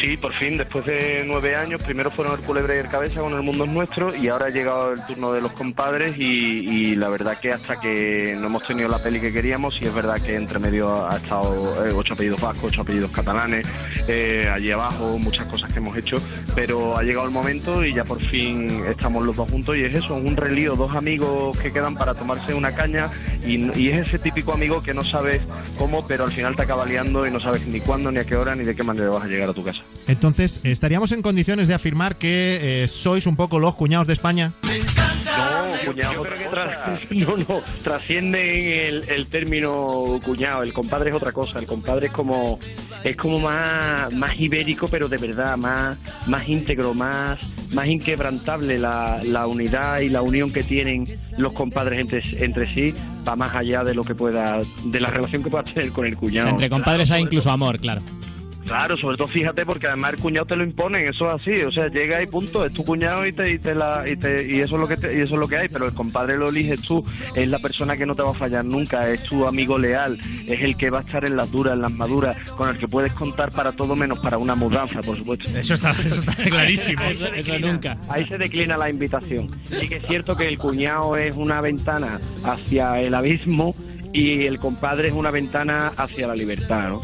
Sí, 0.00 0.16
por 0.18 0.34
fin, 0.34 0.58
después 0.58 0.84
de 0.84 1.24
nueve 1.26 1.56
años, 1.56 1.82
primero 1.82 2.10
fueron 2.10 2.38
el 2.38 2.44
Culebra 2.44 2.76
y 2.76 2.78
el 2.78 2.88
Cabeza 2.88 3.20
con 3.20 3.32
El 3.32 3.42
Mundo 3.42 3.64
es 3.64 3.70
Nuestro 3.70 4.14
y 4.14 4.28
ahora 4.28 4.46
ha 4.46 4.50
llegado 4.50 4.92
el 4.92 5.04
turno 5.06 5.32
de 5.32 5.40
los 5.40 5.52
compadres 5.52 6.16
y, 6.18 6.94
la 6.96 7.08
verdad 7.08 7.38
que 7.38 7.52
hasta 7.52 7.80
que 7.80 8.36
no 8.38 8.46
hemos 8.46 8.66
tenido 8.66 8.88
la 8.88 8.98
peli 8.98 9.20
que 9.20 9.32
queríamos, 9.32 9.78
y 9.80 9.86
es 9.86 9.94
verdad 9.94 10.20
que 10.20 10.34
entre 10.36 10.58
medio 10.58 11.06
ha 11.06 11.16
estado 11.16 11.84
eh, 11.84 11.92
ocho 11.94 12.14
apellidos 12.14 12.40
vascos, 12.40 12.70
ocho 12.72 12.82
apellidos 12.82 13.10
catalanes, 13.10 13.66
eh, 14.06 14.50
allí 14.52 14.70
abajo, 14.70 15.18
muchas 15.18 15.46
cosas 15.46 15.72
que 15.72 15.78
hemos 15.78 15.96
hecho, 15.96 16.18
pero 16.54 16.96
ha 16.96 17.02
llegado 17.02 17.26
el 17.26 17.32
momento 17.32 17.84
y 17.84 17.92
ya 17.92 18.04
por 18.04 18.20
fin 18.20 18.84
estamos 18.88 19.24
los 19.24 19.36
dos 19.36 19.48
juntos 19.48 19.76
y 19.76 19.84
es 19.84 19.94
eso, 19.94 20.14
un 20.14 20.36
relío, 20.36 20.76
dos 20.76 20.94
amigos 20.94 21.58
que 21.58 21.72
quedan 21.72 21.94
para 21.94 22.14
tomarse 22.14 22.54
una 22.54 22.72
caña 22.72 23.10
y, 23.44 23.78
y 23.78 23.88
es 23.88 24.06
ese 24.06 24.18
típico 24.18 24.52
amigo 24.52 24.82
que 24.82 24.94
no 24.94 25.04
sabes 25.04 25.42
cómo, 25.78 26.06
pero 26.06 26.24
al 26.24 26.32
final 26.32 26.54
te 26.54 26.62
acaba 26.62 26.84
liando 26.84 27.26
y 27.26 27.30
no 27.30 27.40
sabes 27.40 27.66
ni 27.66 27.80
cuándo, 27.80 28.12
ni 28.12 28.18
a 28.18 28.24
qué 28.24 28.36
hora, 28.36 28.54
ni 28.54 28.64
de 28.64 28.74
qué 28.74 28.82
manera 28.82 29.10
vas 29.10 29.24
a 29.24 29.26
llegar 29.26 29.50
a 29.50 29.52
tu 29.52 29.64
casa. 29.66 29.80
Entonces, 30.08 30.60
¿estaríamos 30.64 31.12
en 31.12 31.22
condiciones 31.22 31.68
de 31.68 31.74
afirmar 31.74 32.16
que 32.16 32.82
eh, 32.82 32.88
sois 32.88 33.26
un 33.26 33.36
poco 33.36 33.58
los 33.58 33.76
cuñados 33.76 34.06
de 34.06 34.12
España? 34.14 34.52
No, 34.62 35.92
cuñado. 35.92 36.24
no, 37.10 37.36
no, 37.36 37.60
trasciende 37.82 38.88
el, 38.88 39.08
el 39.08 39.26
término 39.26 40.18
cuñado. 40.24 40.62
El 40.62 40.72
compadre 40.72 41.10
es 41.10 41.16
otra 41.16 41.32
cosa. 41.32 41.58
El 41.58 41.66
compadre 41.66 42.06
es 42.06 42.12
como 42.12 42.58
es 43.04 43.16
como 43.16 43.38
más 43.38 44.12
más 44.12 44.38
ibérico, 44.38 44.88
pero 44.88 45.08
de 45.08 45.16
verdad, 45.18 45.56
más 45.56 45.98
más 46.26 46.48
íntegro, 46.48 46.94
más 46.94 47.38
más 47.72 47.88
inquebrantable 47.88 48.78
la, 48.78 49.20
la 49.24 49.46
unidad 49.46 50.00
y 50.00 50.08
la 50.08 50.22
unión 50.22 50.52
que 50.52 50.62
tienen 50.62 51.08
los 51.36 51.52
compadres 51.52 51.98
entre, 51.98 52.22
entre 52.44 52.72
sí 52.72 52.94
va 53.28 53.34
más 53.34 53.54
allá 53.56 53.82
de 53.82 53.92
lo 53.94 54.04
que 54.04 54.14
pueda 54.14 54.60
de 54.84 55.00
la 55.00 55.10
relación 55.10 55.42
que 55.42 55.50
puedas 55.50 55.72
tener 55.72 55.90
con 55.90 56.06
el 56.06 56.14
O 56.14 56.18
cuñado. 56.18 56.44
sea, 56.44 56.50
entre 56.52 56.70
compadres 56.70 57.10
hay 57.10 57.22
incluso 57.22 57.50
amor, 57.50 57.78
claro. 57.80 58.02
Claro, 58.66 58.96
sobre 58.96 59.16
todo 59.16 59.28
fíjate 59.28 59.64
porque 59.64 59.86
además 59.86 60.14
el 60.14 60.18
cuñado 60.20 60.46
te 60.46 60.56
lo 60.56 60.64
imponen, 60.64 61.06
eso 61.08 61.32
es 61.32 61.40
así, 61.40 61.62
o 61.62 61.70
sea, 61.70 61.86
llega 61.88 62.22
y 62.22 62.26
punto, 62.26 62.64
es 62.66 62.72
tu 62.72 62.84
cuñado 62.84 63.24
y 63.26 63.32
te, 63.32 63.50
y 63.52 63.58
te 63.58 63.74
la 63.74 64.02
y, 64.06 64.16
te- 64.16 64.44
y 64.52 64.60
eso 64.60 64.74
es 64.74 64.80
lo 64.80 64.88
que 64.88 64.96
te- 64.96 65.16
y 65.16 65.20
eso 65.22 65.34
es 65.36 65.40
lo 65.40 65.46
que 65.48 65.56
hay, 65.56 65.68
pero 65.68 65.86
el 65.86 65.94
compadre 65.94 66.36
lo 66.36 66.48
eliges 66.48 66.82
tú, 66.82 67.04
es 67.34 67.48
la 67.48 67.58
persona 67.60 67.96
que 67.96 68.04
no 68.06 68.14
te 68.14 68.22
va 68.22 68.30
a 68.32 68.34
fallar 68.34 68.64
nunca, 68.64 69.08
es 69.10 69.22
tu 69.22 69.46
amigo 69.46 69.78
leal, 69.78 70.18
es 70.46 70.60
el 70.62 70.76
que 70.76 70.90
va 70.90 70.98
a 70.98 71.02
estar 71.02 71.24
en 71.24 71.36
las 71.36 71.50
duras, 71.50 71.74
en 71.74 71.82
las 71.82 71.92
maduras, 71.92 72.36
con 72.56 72.68
el 72.68 72.76
que 72.76 72.88
puedes 72.88 73.12
contar 73.12 73.50
para 73.52 73.70
todo 73.72 73.94
menos 73.94 74.18
para 74.18 74.36
una 74.38 74.54
mudanza, 74.56 75.00
por 75.00 75.16
supuesto. 75.16 75.48
Eso 75.56 75.74
está, 75.74 75.90
eso 75.92 76.16
está 76.16 76.34
clarísimo. 76.50 77.02
Eso- 77.02 77.26
eso 77.34 77.58
nunca. 77.60 77.96
Ahí 78.08 78.26
se 78.26 78.36
declina 78.36 78.76
la 78.76 78.90
invitación. 78.90 79.48
Sí 79.64 79.88
que 79.88 79.96
es 79.96 80.06
cierto 80.06 80.36
que 80.36 80.48
el 80.48 80.58
cuñado 80.58 81.16
es 81.16 81.36
una 81.36 81.60
ventana 81.60 82.18
hacia 82.44 83.00
el 83.00 83.14
abismo 83.14 83.74
y 84.16 84.46
el 84.46 84.58
compadre 84.58 85.08
es 85.08 85.14
una 85.14 85.30
ventana 85.30 85.92
hacia 85.96 86.26
la 86.26 86.34
libertad, 86.34 86.88
¿no? 86.88 87.00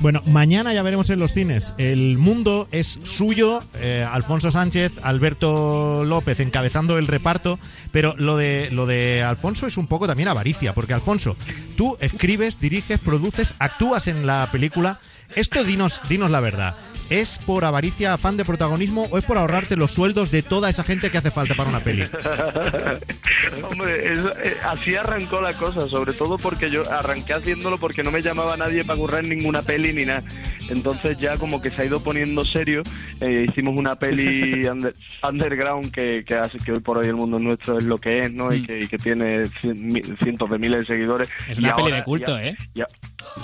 Bueno, 0.00 0.22
mañana 0.26 0.72
ya 0.72 0.82
veremos 0.82 1.10
en 1.10 1.18
los 1.18 1.32
cines. 1.32 1.74
El 1.78 2.16
mundo 2.18 2.68
es 2.70 3.00
suyo. 3.02 3.62
eh, 3.80 4.06
Alfonso 4.08 4.50
Sánchez, 4.50 5.00
Alberto 5.02 6.04
López 6.04 6.40
encabezando 6.40 6.96
el 6.98 7.06
reparto. 7.06 7.58
Pero 7.90 8.14
lo 8.18 8.36
de, 8.36 8.68
lo 8.70 8.86
de 8.86 9.22
Alfonso 9.22 9.66
es 9.66 9.76
un 9.76 9.86
poco 9.86 10.06
también 10.06 10.28
avaricia. 10.28 10.74
Porque 10.74 10.94
Alfonso, 10.94 11.36
tú 11.76 11.96
escribes, 12.00 12.60
diriges, 12.60 13.00
produces, 13.00 13.54
actúas 13.58 14.06
en 14.06 14.26
la 14.26 14.48
película. 14.52 15.00
Esto 15.34 15.64
dinos, 15.64 16.00
dinos 16.08 16.30
la 16.30 16.40
verdad. 16.40 16.74
¿Es 17.10 17.38
por 17.38 17.64
avaricia, 17.64 18.14
afán 18.14 18.36
de 18.36 18.44
protagonismo 18.44 19.06
o 19.10 19.18
es 19.18 19.24
por 19.24 19.36
ahorrarte 19.36 19.76
los 19.76 19.92
sueldos 19.92 20.30
de 20.30 20.42
toda 20.42 20.70
esa 20.70 20.82
gente 20.82 21.10
que 21.10 21.18
hace 21.18 21.30
falta 21.30 21.54
para 21.54 21.68
una 21.68 21.80
peli? 21.80 22.04
Hombre, 23.70 24.12
es- 24.12 24.18
eh, 24.42 24.56
así 24.68 24.96
arrancó 24.96 25.40
la 25.40 25.52
cosa, 25.54 25.86
sobre 25.88 26.12
todo 26.12 26.38
porque 26.38 26.70
yo 26.70 26.90
arranqué 26.90 27.34
haciéndolo 27.34 27.78
porque 27.78 28.02
no 28.02 28.10
me 28.10 28.20
llamaba 28.22 28.56
nadie 28.56 28.84
para 28.84 28.98
currar 28.98 29.24
ninguna 29.24 29.62
peli 29.62 29.92
ni 29.92 30.04
nada. 30.04 30.22
Entonces 30.70 31.18
ya 31.18 31.36
como 31.36 31.60
que 31.60 31.70
se 31.70 31.82
ha 31.82 31.84
ido 31.84 32.00
poniendo 32.00 32.44
serio. 32.44 32.82
Eh, 33.20 33.46
hicimos 33.50 33.76
una 33.78 33.96
peli 33.96 34.66
under- 34.68 34.94
underground 35.28 35.90
que, 35.92 36.24
que 36.24 36.34
hace 36.34 36.58
que 36.58 36.72
hoy 36.72 36.80
por 36.80 36.98
hoy 36.98 37.06
el 37.06 37.14
mundo 37.16 37.38
nuestro 37.38 37.78
es 37.78 37.84
lo 37.84 37.98
que 37.98 38.20
es, 38.20 38.32
¿no? 38.32 38.52
Y, 38.52 38.64
que, 38.64 38.80
y 38.80 38.88
que 38.88 38.96
tiene 38.98 39.42
cien- 39.60 39.76
mi- 39.76 40.02
cientos 40.22 40.48
de 40.50 40.58
miles 40.58 40.80
de 40.80 40.94
seguidores. 40.94 41.28
Es 41.48 41.58
Y 41.58 41.64
una 41.64 41.74
peli 41.76 41.88
ahora 41.88 41.96
de 41.98 42.04
culto, 42.04 42.38
ya- 42.40 42.48
¿eh? 42.48 42.56
ya- 42.74 42.88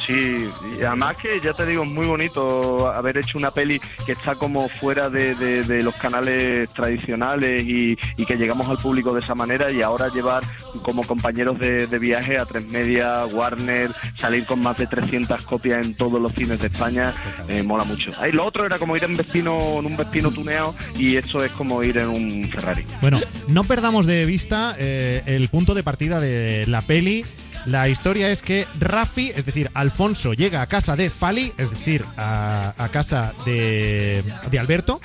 sí, 0.07 0.49
y 0.79 0.83
además 0.83 1.17
que 1.19 1.39
ya 1.41 1.53
te 1.53 1.67
digo, 1.67 1.83
es 1.85 1.91
muy 1.91 2.07
bonito 2.07 2.91
haber 2.91 3.19
hecho 3.19 3.37
una 3.39 3.50
peli 3.53 3.81
que 4.07 4.13
está 4.13 4.35
como 4.35 4.69
fuera 4.69 5.09
de, 5.11 5.35
de- 5.35 5.81
los 5.83 5.95
canales 5.95 6.69
tradicionales 6.75 7.63
y, 7.67 7.97
y 8.17 8.27
que 8.27 8.37
llegamos 8.37 8.69
al 8.69 8.77
público 8.79 9.15
de 9.15 9.21
esa 9.21 9.35
manera 9.35 9.71
y 9.73 9.81
ahora 9.83 10.09
llevar 10.09 10.43
como 10.83 11.03
compañeros 11.07 11.59
de, 11.59 11.87
de 11.87 11.99
viaje 11.99 12.39
a 12.39 12.45
Tres 12.45 12.67
Media, 12.69 13.25
Warner, 13.27 13.91
salir 14.19 14.45
con 14.45 14.61
más 14.61 14.77
de 14.77 14.87
300 14.87 15.43
copias 15.45 15.85
en 15.85 15.95
todos 15.95 16.21
los 16.21 16.33
cines 16.35 16.61
de 16.61 16.67
España, 16.67 17.13
eh, 17.49 17.63
mola 17.63 17.85
mucho. 17.85 18.13
Ahí 18.21 18.33
lo 18.33 18.45
otro 18.47 18.67
era 18.67 18.79
como 18.79 18.97
ir 18.97 19.05
en 19.05 19.17
Vespino, 19.17 19.79
en 19.79 19.87
un 19.87 19.97
Vespino 19.97 20.31
tuneado 20.31 20.75
y 20.99 21.17
esto 21.17 21.43
es 21.45 21.53
como 21.53 21.83
ir 21.83 21.97
en 21.99 22.09
un 22.09 22.49
Ferrari. 22.51 22.85
Bueno, 23.01 23.21
no 23.49 23.65
perdamos 23.65 24.07
de 24.07 24.27
vista 24.27 24.75
eh, 24.79 25.23
el 25.27 25.49
punto 25.49 25.75
de 25.75 25.83
partida 25.83 26.21
de 26.21 26.67
la 26.67 26.83
peli. 26.83 27.25
La 27.67 27.89
historia 27.89 28.31
es 28.31 28.43
que 28.43 28.67
Rafi, 28.79 29.33
es 29.35 29.45
decir, 29.45 29.71
Alfonso, 29.75 30.33
llega 30.33 30.63
a 30.63 30.67
casa 30.67 30.97
de 30.97 31.11
Fali, 31.11 31.53
es 31.59 31.71
decir, 31.71 32.05
a, 32.17 32.89
casa 32.91 33.35
de, 33.45 34.25
de 34.51 34.59
Alberto, 34.59 35.01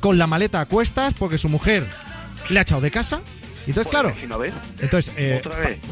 con 0.00 0.18
la 0.18 0.26
maleta 0.26 0.60
a 0.60 0.66
cuestas 0.66 1.14
porque 1.14 1.38
su 1.38 1.48
mujer 1.48 1.86
le 2.48 2.58
ha 2.58 2.62
echado 2.62 2.80
de 2.80 2.90
casa. 2.90 3.20
Y 3.66 3.70
Entonces, 3.70 3.90
claro, 3.90 4.14
entonces, 4.80 5.12
eh, 5.16 5.42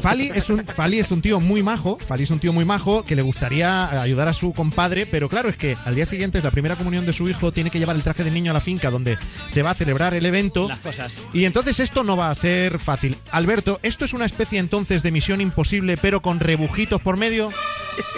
Fali 0.01 0.31
es 0.33 0.49
un 0.49 0.65
Fali 0.65 0.99
es 0.99 1.11
un 1.11 1.21
tío 1.21 1.39
muy 1.39 1.61
majo, 1.61 1.97
Fali 1.99 2.23
es 2.23 2.31
un 2.31 2.39
tío 2.39 2.53
muy 2.53 2.65
majo 2.65 3.03
que 3.03 3.15
le 3.15 3.21
gustaría 3.21 4.01
ayudar 4.01 4.27
a 4.27 4.33
su 4.33 4.53
compadre, 4.53 5.05
pero 5.05 5.29
claro, 5.29 5.49
es 5.49 5.57
que 5.57 5.77
al 5.85 5.95
día 5.95 6.05
siguiente 6.05 6.39
es 6.39 6.43
la 6.43 6.51
primera 6.51 6.75
comunión 6.75 7.05
de 7.05 7.13
su 7.13 7.29
hijo, 7.29 7.51
tiene 7.51 7.69
que 7.69 7.79
llevar 7.79 7.95
el 7.95 8.03
traje 8.03 8.23
de 8.23 8.31
niño 8.31 8.51
a 8.51 8.53
la 8.53 8.59
finca 8.59 8.89
donde 8.89 9.17
se 9.47 9.61
va 9.61 9.71
a 9.71 9.75
celebrar 9.75 10.13
el 10.13 10.25
evento. 10.25 10.67
Las 10.67 10.79
cosas. 10.79 11.17
Y 11.33 11.45
entonces 11.45 11.79
esto 11.79 12.03
no 12.03 12.17
va 12.17 12.29
a 12.29 12.35
ser 12.35 12.79
fácil. 12.79 13.17
Alberto, 13.31 13.79
¿esto 13.83 14.05
es 14.05 14.13
una 14.13 14.25
especie 14.25 14.59
entonces 14.59 15.03
de 15.03 15.11
misión 15.11 15.41
imposible, 15.41 15.97
pero 15.97 16.21
con 16.21 16.39
rebujitos 16.39 17.01
por 17.01 17.17
medio? 17.17 17.51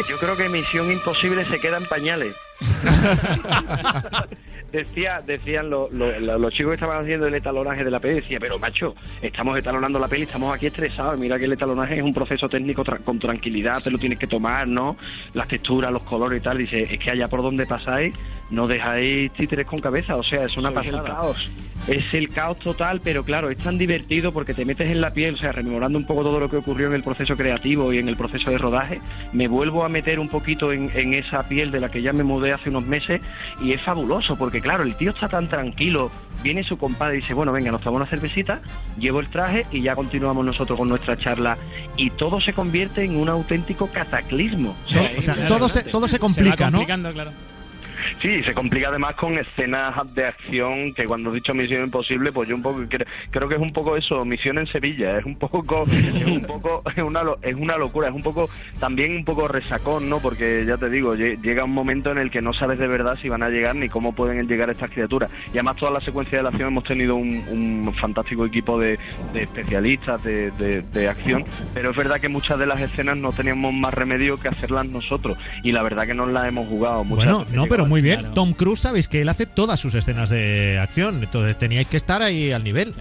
Yo 0.09 0.17
creo 0.17 0.35
que 0.35 0.49
Misión 0.49 0.91
Imposible 0.91 1.45
se 1.45 1.59
queda 1.59 1.77
en 1.77 1.85
pañales. 1.85 2.35
Decía, 4.71 5.19
decían 5.25 5.69
lo- 5.69 5.89
lo- 5.91 6.19
lo- 6.19 6.37
los 6.37 6.53
chicos 6.53 6.71
que 6.71 6.75
estaban 6.75 7.01
haciendo 7.01 7.25
el 7.27 7.33
etalonaje 7.33 7.83
de 7.83 7.89
la 7.91 7.99
peli, 7.99 8.15
decía, 8.15 8.37
pero 8.39 8.59
macho, 8.59 8.95
estamos 9.21 9.57
etalonando 9.57 9.97
la 9.99 10.07
peli, 10.07 10.23
estamos 10.23 10.53
aquí 10.55 10.67
estresados, 10.67 11.19
mira 11.19 11.39
que 11.39 11.45
el 11.45 11.53
etalonaje 11.53 11.97
es 11.97 12.03
un 12.03 12.13
proceso 12.13 12.47
técnico 12.47 12.83
tra- 12.83 13.03
con 13.03 13.17
tranquilidad, 13.17 13.81
te 13.83 13.89
lo 13.89 13.97
tienes 13.97 14.19
que 14.19 14.27
tomar, 14.27 14.67
¿no? 14.67 14.95
Las 15.33 15.47
texturas, 15.47 15.91
los 15.91 16.03
colores 16.03 16.39
y 16.39 16.43
tal, 16.43 16.57
dice, 16.59 16.81
es 16.83 16.99
que 16.99 17.09
allá 17.11 17.27
por 17.27 17.41
donde 17.41 17.65
pasáis 17.65 18.13
no 18.51 18.67
dejáis 18.67 19.31
títeres 19.33 19.65
con 19.65 19.79
cabeza, 19.79 20.15
o 20.15 20.23
sea, 20.23 20.45
es 20.45 20.55
una 20.57 20.69
el 20.69 20.91
caos. 21.13 21.51
Es 21.87 22.13
el 22.13 22.29
caos 22.29 22.59
total, 22.59 22.99
pero 23.03 23.23
claro, 23.23 23.49
es 23.49 23.57
tan 23.57 23.77
divertido 23.77 24.31
porque 24.31 24.53
te 24.53 24.65
metes 24.65 24.89
en 24.91 25.01
la 25.01 25.11
piel, 25.11 25.35
o 25.35 25.37
sea, 25.37 25.51
rememorando 25.51 25.97
un 25.97 26.05
poco 26.05 26.23
todo 26.23 26.39
lo 26.39 26.49
que 26.49 26.57
ocurrió 26.57 26.87
en 26.87 26.93
el 26.93 27.03
proceso 27.03 27.35
creativo 27.35 27.93
y 27.93 27.97
en 27.99 28.09
el 28.09 28.17
proceso 28.17 28.51
de 28.51 28.57
rodaje, 28.57 28.99
me 29.33 29.47
vuelvo 29.47 29.83
a 29.85 29.89
meter 29.89 30.19
un 30.19 30.27
poquito 30.27 30.71
en, 30.73 30.91
en 30.93 31.13
esa 31.13 31.47
piel 31.47 31.71
de 31.71 31.79
la 31.79 31.89
que 31.89 32.01
ya 32.01 32.11
me 32.11 32.23
mudé 32.23 32.51
hace 32.51 32.69
unos 32.69 32.85
meses 32.85 33.21
y 33.61 33.71
es 33.71 33.81
fabuloso 33.81 34.35
porque 34.59 34.67
claro, 34.67 34.83
el 34.83 34.95
tío 34.95 35.11
está 35.11 35.29
tan 35.29 35.47
tranquilo, 35.47 36.11
viene 36.43 36.63
su 36.63 36.77
compadre 36.77 37.17
y 37.17 37.21
dice, 37.21 37.33
bueno, 37.33 37.51
venga, 37.53 37.71
nos 37.71 37.81
tomamos 37.81 38.01
una 38.01 38.09
cervecita, 38.09 38.61
llevo 38.97 39.19
el 39.21 39.27
traje 39.29 39.65
y 39.71 39.81
ya 39.81 39.95
continuamos 39.95 40.45
nosotros 40.45 40.77
con 40.77 40.87
nuestra 40.89 41.17
charla 41.17 41.57
y 41.95 42.09
todo 42.11 42.41
se 42.41 42.51
convierte 42.53 43.03
en 43.03 43.15
un 43.15 43.29
auténtico 43.29 43.87
cataclismo. 43.87 44.75
O 44.89 44.93
sea, 44.93 45.11
O 45.17 45.21
sea, 45.21 45.33
es 45.35 45.47
todo 45.47 45.69
se, 45.69 45.83
todo 45.85 46.07
se 46.07 46.19
complica, 46.19 46.65
va 46.65 46.71
¿no? 46.71 46.77
complicando, 46.79 47.13
claro. 47.13 47.31
Sí, 48.21 48.43
se 48.43 48.53
complica 48.53 48.89
además 48.89 49.15
con 49.15 49.37
escenas 49.37 49.95
de 50.13 50.25
acción 50.25 50.93
que 50.93 51.05
cuando 51.05 51.31
he 51.31 51.35
dicho 51.35 51.53
Misión 51.53 51.83
Imposible, 51.85 52.31
pues 52.33 52.49
yo 52.49 52.55
un 52.55 52.61
poco 52.61 52.79
cre- 52.81 53.05
creo 53.31 53.47
que 53.47 53.55
es 53.55 53.61
un 53.61 53.69
poco 53.69 53.95
eso, 53.95 54.25
Misión 54.25 54.57
en 54.57 54.67
Sevilla, 54.67 55.17
es 55.17 55.25
un 55.25 55.37
poco 55.37 55.85
es 55.91 56.25
un 56.25 56.41
poco 56.41 56.83
es 56.85 57.01
una 57.03 57.21
es 57.41 57.55
una 57.55 57.77
locura, 57.77 58.09
es 58.09 58.13
un 58.13 58.21
poco 58.23 58.49
también 58.79 59.15
un 59.15 59.23
poco 59.25 59.47
resacón, 59.47 60.09
¿no? 60.09 60.19
Porque 60.19 60.65
ya 60.67 60.75
te 60.77 60.89
digo, 60.89 61.15
lle- 61.15 61.39
llega 61.41 61.63
un 61.63 61.71
momento 61.73 62.11
en 62.11 62.17
el 62.17 62.29
que 62.29 62.41
no 62.41 62.51
sabes 62.53 62.77
de 62.77 62.87
verdad 62.87 63.17
si 63.21 63.29
van 63.29 63.41
a 63.43 63.49
llegar 63.49 63.75
ni 63.75 63.87
cómo 63.87 64.13
pueden 64.13 64.47
llegar 64.47 64.69
estas 64.69 64.91
criaturas. 64.91 65.31
Y 65.47 65.51
además 65.51 65.77
toda 65.77 65.91
la 65.91 66.01
secuencia 66.01 66.37
de 66.37 66.43
la 66.43 66.49
acción 66.49 66.67
hemos 66.69 66.83
tenido 66.83 67.15
un, 67.15 67.43
un 67.85 67.93
fantástico 67.95 68.45
equipo 68.45 68.77
de, 68.79 68.99
de 69.33 69.43
especialistas 69.43 70.21
de, 70.23 70.51
de- 70.51 70.81
de 70.81 71.07
acción, 71.07 71.45
pero 71.73 71.91
es 71.91 71.95
verdad 71.97 72.19
que 72.19 72.27
muchas 72.27 72.59
de 72.59 72.65
las 72.65 72.81
escenas 72.81 73.15
no 73.17 73.31
teníamos 73.31 73.73
más 73.73 73.93
remedio 73.93 74.37
que 74.39 74.49
hacerlas 74.49 74.87
nosotros 74.87 75.37
y 75.63 75.71
la 75.71 75.83
verdad 75.83 76.05
que 76.05 76.13
nos 76.13 76.29
las 76.29 76.47
hemos 76.47 76.67
jugado 76.67 77.03
muchas 77.05 77.25
Bueno, 77.25 77.45
no, 77.53 77.65
pero 77.67 77.85
muy 77.85 78.01
bien. 78.01 78.08
Tom 78.33 78.53
Cruise, 78.53 78.79
sabéis 78.79 79.07
que 79.07 79.21
él 79.21 79.29
hace 79.29 79.45
todas 79.45 79.79
sus 79.79 79.95
escenas 79.95 80.29
de 80.29 80.79
acción, 80.79 81.23
entonces 81.23 81.57
teníais 81.57 81.87
que 81.87 81.97
estar 81.97 82.21
ahí 82.21 82.51
al 82.51 82.63
nivel. 82.63 82.93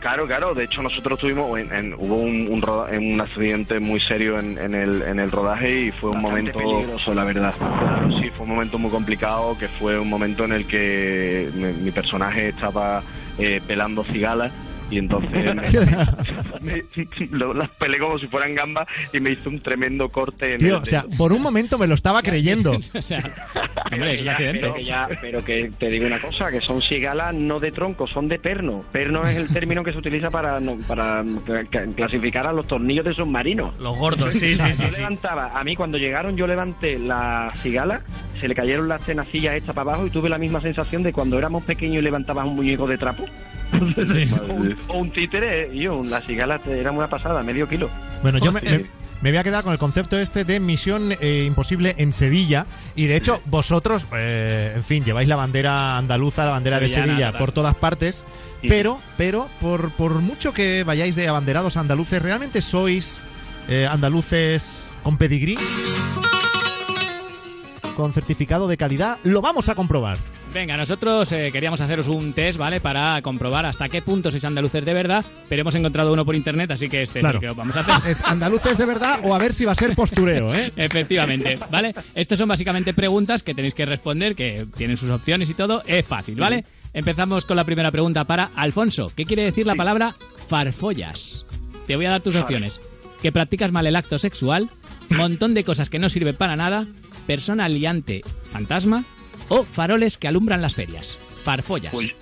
Claro, 0.00 0.26
claro. 0.26 0.52
De 0.52 0.64
hecho, 0.64 0.82
nosotros 0.82 1.16
tuvimos, 1.20 1.56
en- 1.60 1.72
en- 1.72 1.94
hubo 1.94 2.16
un, 2.16 2.48
un, 2.50 2.60
roda- 2.60 2.90
un 2.98 3.20
accidente 3.20 3.78
muy 3.78 4.00
serio 4.00 4.36
en, 4.38 4.58
en 4.58 4.74
el, 4.74 5.00
en 5.02 5.20
el 5.20 5.30
rodaje 5.30 5.80
y 5.86 5.90
fue 5.92 6.10
un 6.10 6.20
Bastante 6.22 6.52
momento 6.52 6.58
peligroso, 6.58 7.14
la 7.14 7.22
verdad. 7.24 7.54
Claro, 7.56 8.20
sí, 8.20 8.28
fue 8.30 8.42
un 8.44 8.50
momento 8.50 8.78
muy 8.78 8.90
complicado, 8.90 9.56
que 9.56 9.68
fue 9.68 9.98
un 10.00 10.08
momento 10.08 10.44
en 10.44 10.52
el 10.54 10.66
que 10.66 11.48
mi, 11.54 11.72
mi 11.84 11.90
personaje 11.92 12.48
estaba 12.48 13.02
eh, 13.38 13.60
pelando 13.64 14.02
cigalas 14.04 14.50
y 14.92 14.98
entonces 14.98 15.30
me, 16.60 16.72
me- 16.74 16.84
lo- 17.30 17.54
las 17.54 17.68
pelé 17.70 17.98
como 17.98 18.18
si 18.18 18.26
fueran 18.26 18.54
gambas 18.54 18.86
y 19.12 19.18
me 19.20 19.30
hizo 19.30 19.48
un 19.48 19.60
tremendo 19.60 20.08
corte 20.08 20.52
en 20.52 20.58
Tío, 20.58 20.76
el 20.76 20.82
o 20.82 20.86
sea, 20.86 21.04
por 21.16 21.32
un 21.32 21.42
momento 21.42 21.78
me 21.78 21.86
lo 21.86 21.94
estaba 21.94 22.22
creyendo. 22.22 22.72
o 22.94 23.02
sea, 23.02 23.18
hombre, 23.92 24.12
es 24.14 24.20
un 24.22 24.28
accidente. 24.28 24.60
Pero 24.60 24.74
que, 24.74 24.84
ya- 24.84 25.08
pero 25.20 25.44
que 25.44 25.72
te 25.78 25.88
digo 25.88 26.06
una 26.06 26.20
cosa, 26.20 26.50
que 26.50 26.60
son 26.60 26.82
cigalas 26.82 27.34
no 27.34 27.58
de 27.60 27.72
tronco, 27.72 28.06
son 28.06 28.28
de 28.28 28.38
perno. 28.38 28.82
Perno 28.92 29.22
es 29.24 29.36
el 29.36 29.52
término 29.52 29.82
que 29.82 29.92
se 29.92 29.98
utiliza 29.98 30.30
para, 30.30 30.60
no- 30.60 30.76
para 30.86 31.22
cla- 31.24 31.94
clasificar 31.94 32.46
a 32.46 32.52
los 32.52 32.66
tornillos 32.66 33.04
de 33.04 33.14
submarinos. 33.14 33.78
Los 33.78 33.96
gordos, 33.96 34.34
sí, 34.34 34.54
sí, 34.54 34.72
sí. 34.72 34.82
Yo 34.84 34.90
sí. 34.90 34.96
levantaba, 35.00 35.58
a 35.58 35.64
mí 35.64 35.74
cuando 35.74 35.98
llegaron 35.98 36.36
yo 36.36 36.46
levanté 36.46 36.98
la 36.98 37.48
cigala, 37.62 38.02
se 38.40 38.48
le 38.48 38.54
cayeron 38.54 38.88
las 38.88 39.02
tenacillas 39.04 39.54
estas 39.54 39.74
para 39.74 39.90
abajo 39.92 40.06
y 40.06 40.10
tuve 40.10 40.28
la 40.28 40.38
misma 40.38 40.60
sensación 40.60 41.02
de 41.02 41.12
cuando 41.12 41.38
éramos 41.38 41.64
pequeños 41.64 41.98
y 41.98 42.02
levantabas 42.02 42.46
un 42.46 42.56
muñeco 42.56 42.86
de 42.86 42.98
trapo. 42.98 43.24
o, 44.48 44.52
un, 44.52 44.76
o 44.88 44.98
un 44.98 45.10
títere, 45.12 45.70
y 45.72 45.84
yo, 45.84 46.02
la 46.04 46.20
cigala 46.20 46.60
era 46.66 46.90
una 46.90 47.08
pasada, 47.08 47.42
medio 47.42 47.68
kilo. 47.68 47.88
Bueno, 48.22 48.38
yo 48.38 48.52
me, 48.52 48.60
me- 48.60 49.02
me 49.22 49.30
voy 49.30 49.38
a 49.38 49.44
quedar 49.44 49.62
con 49.62 49.72
el 49.72 49.78
concepto 49.78 50.18
este 50.18 50.44
de 50.44 50.58
Misión 50.58 51.12
eh, 51.20 51.44
Imposible 51.46 51.94
en 51.98 52.12
Sevilla. 52.12 52.66
Y 52.96 53.06
de 53.06 53.14
hecho, 53.14 53.40
vosotros, 53.44 54.04
eh, 54.16 54.72
en 54.74 54.82
fin, 54.82 55.04
lleváis 55.04 55.28
la 55.28 55.36
bandera 55.36 55.96
andaluza, 55.96 56.44
la 56.44 56.50
bandera 56.50 56.80
de 56.80 56.88
Sevilla 56.88 57.26
total. 57.26 57.38
por 57.38 57.52
todas 57.52 57.74
partes. 57.76 58.26
Pero, 58.62 58.98
pero, 59.16 59.48
por, 59.60 59.92
por 59.92 60.14
mucho 60.14 60.52
que 60.52 60.82
vayáis 60.82 61.14
de 61.14 61.28
abanderados 61.28 61.76
andaluces, 61.76 62.20
¿realmente 62.20 62.60
sois 62.62 63.24
eh, 63.68 63.86
andaluces 63.88 64.90
con 65.04 65.16
pedigrí? 65.18 65.56
Con 67.96 68.12
certificado 68.12 68.66
de 68.66 68.76
calidad. 68.76 69.18
Lo 69.22 69.40
vamos 69.40 69.68
a 69.68 69.76
comprobar. 69.76 70.18
Venga, 70.52 70.76
nosotros 70.76 71.32
eh, 71.32 71.48
queríamos 71.50 71.80
haceros 71.80 72.08
un 72.08 72.34
test, 72.34 72.58
¿vale? 72.58 72.78
Para 72.78 73.22
comprobar 73.22 73.64
hasta 73.64 73.88
qué 73.88 74.02
punto 74.02 74.30
sois 74.30 74.44
andaluces 74.44 74.84
de 74.84 74.92
verdad, 74.92 75.24
pero 75.48 75.62
hemos 75.62 75.74
encontrado 75.74 76.12
uno 76.12 76.26
por 76.26 76.36
internet, 76.36 76.70
así 76.72 76.88
que 76.90 77.00
este 77.00 77.20
Claro. 77.20 77.38
es 77.38 77.42
el 77.44 77.48
que 77.50 77.56
vamos 77.56 77.74
a 77.76 77.80
hacer. 77.80 78.10
¿Es 78.10 78.22
andaluces 78.22 78.76
de 78.76 78.84
verdad 78.84 79.20
o 79.24 79.34
a 79.34 79.38
ver 79.38 79.54
si 79.54 79.64
va 79.64 79.72
a 79.72 79.74
ser 79.74 79.94
postureo, 79.96 80.54
eh? 80.54 80.70
Efectivamente, 80.76 81.54
¿vale? 81.70 81.94
Estos 82.14 82.38
son 82.38 82.48
básicamente 82.48 82.92
preguntas 82.92 83.42
que 83.42 83.54
tenéis 83.54 83.72
que 83.72 83.86
responder, 83.86 84.34
que 84.34 84.66
tienen 84.76 84.98
sus 84.98 85.08
opciones 85.08 85.48
y 85.48 85.54
todo. 85.54 85.82
Es 85.86 86.06
fácil, 86.06 86.38
¿vale? 86.38 86.64
Empezamos 86.92 87.46
con 87.46 87.56
la 87.56 87.64
primera 87.64 87.90
pregunta 87.90 88.24
para 88.24 88.50
Alfonso. 88.54 89.10
¿Qué 89.16 89.24
quiere 89.24 89.44
decir 89.44 89.66
la 89.66 89.74
palabra 89.74 90.14
farfollas? 90.48 91.46
Te 91.86 91.96
voy 91.96 92.04
a 92.04 92.10
dar 92.10 92.20
tus 92.20 92.36
opciones. 92.36 92.82
Que 93.22 93.32
practicas 93.32 93.72
mal 93.72 93.86
el 93.86 93.96
acto 93.96 94.18
sexual, 94.18 94.68
montón 95.08 95.54
de 95.54 95.64
cosas 95.64 95.88
que 95.88 95.98
no 95.98 96.10
sirven 96.10 96.36
para 96.36 96.56
nada, 96.56 96.86
persona 97.26 97.68
liante 97.70 98.20
fantasma 98.52 99.04
o 99.54 99.62
faroles 99.64 100.16
que 100.16 100.28
alumbran 100.28 100.62
las 100.62 100.74
ferias. 100.74 101.18
Farfollas. 101.44 101.92
Pues, 101.92 102.14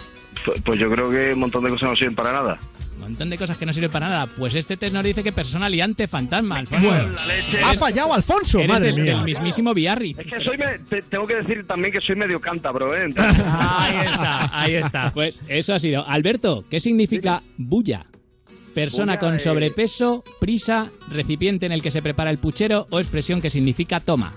pues- 0.45 0.61
pues 0.65 0.79
yo 0.79 0.91
creo 0.91 1.11
que 1.11 1.33
un 1.35 1.41
montón 1.41 1.65
de 1.65 1.71
cosas 1.71 1.91
no 1.91 1.97
sirven 1.97 2.15
para 2.15 2.33
nada. 2.33 2.59
Montón 2.99 3.31
de 3.31 3.39
cosas 3.39 3.57
que 3.57 3.65
no 3.67 3.73
sirven 3.73 3.91
para 3.91 4.07
nada. 4.09 4.27
Pues 4.27 4.55
este 4.55 4.77
test 4.77 4.93
nos 4.93 5.03
dice 5.03 5.23
que 5.23 5.33
persona 5.33 5.69
liante 5.69 6.07
fantasma, 6.07 6.59
Alfonso. 6.59 6.89
Bueno, 6.91 7.17
ha 7.65 7.75
fallado 7.75 8.13
Alfonso, 8.15 8.59
Eres 8.59 8.69
madre 8.69 8.93
del, 8.93 9.03
mía. 9.03 9.15
del 9.17 9.25
mismísimo 9.25 9.73
Biarritz. 9.75 10.19
Es 10.19 10.27
que 10.27 10.45
soy 10.45 10.59
me- 10.59 10.79
te- 10.81 11.03
tengo 11.03 11.27
que 11.27 11.37
decir 11.37 11.67
también 11.67 11.93
que 11.93 12.01
soy 12.01 12.15
medio 12.17 12.41
cántabro, 12.41 12.95
¿eh? 12.95 13.01
Entonces- 13.07 13.43
Ahí 13.47 13.97
está, 14.07 14.51
ahí 14.53 14.75
está. 14.75 15.13
Pues 15.13 15.43
eso 15.49 15.75
ha 15.75 15.81
sido. 15.81 16.07
Alberto, 16.07 16.63
¿qué 16.71 16.79
significa 16.79 17.43
bulla? 17.57 18.05
Persona 18.75 19.15
Bulla, 19.17 19.19
con 19.19 19.41
sobrepeso, 19.41 20.23
prisa, 20.39 20.91
recipiente 21.11 21.67
en 21.67 21.73
el 21.73 21.83
que 21.83 21.91
se 21.91 22.03
prepara 22.03 22.31
el 22.31 22.39
puchero 22.39 22.87
o 22.91 23.01
expresión 23.01 23.41
que 23.41 23.51
significa 23.51 23.99
toma. 23.99 24.33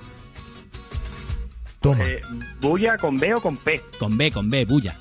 Toma. 1.83 2.03
Eh, 2.03 2.21
¿Bulla 2.59 2.97
con 2.97 3.19
B 3.19 3.35
o 3.35 3.41
con 3.41 3.57
P? 3.57 3.79
Con 3.99 4.17
B, 4.17 4.31
con 4.31 4.49
B, 4.49 4.65
bulla. 4.65 4.95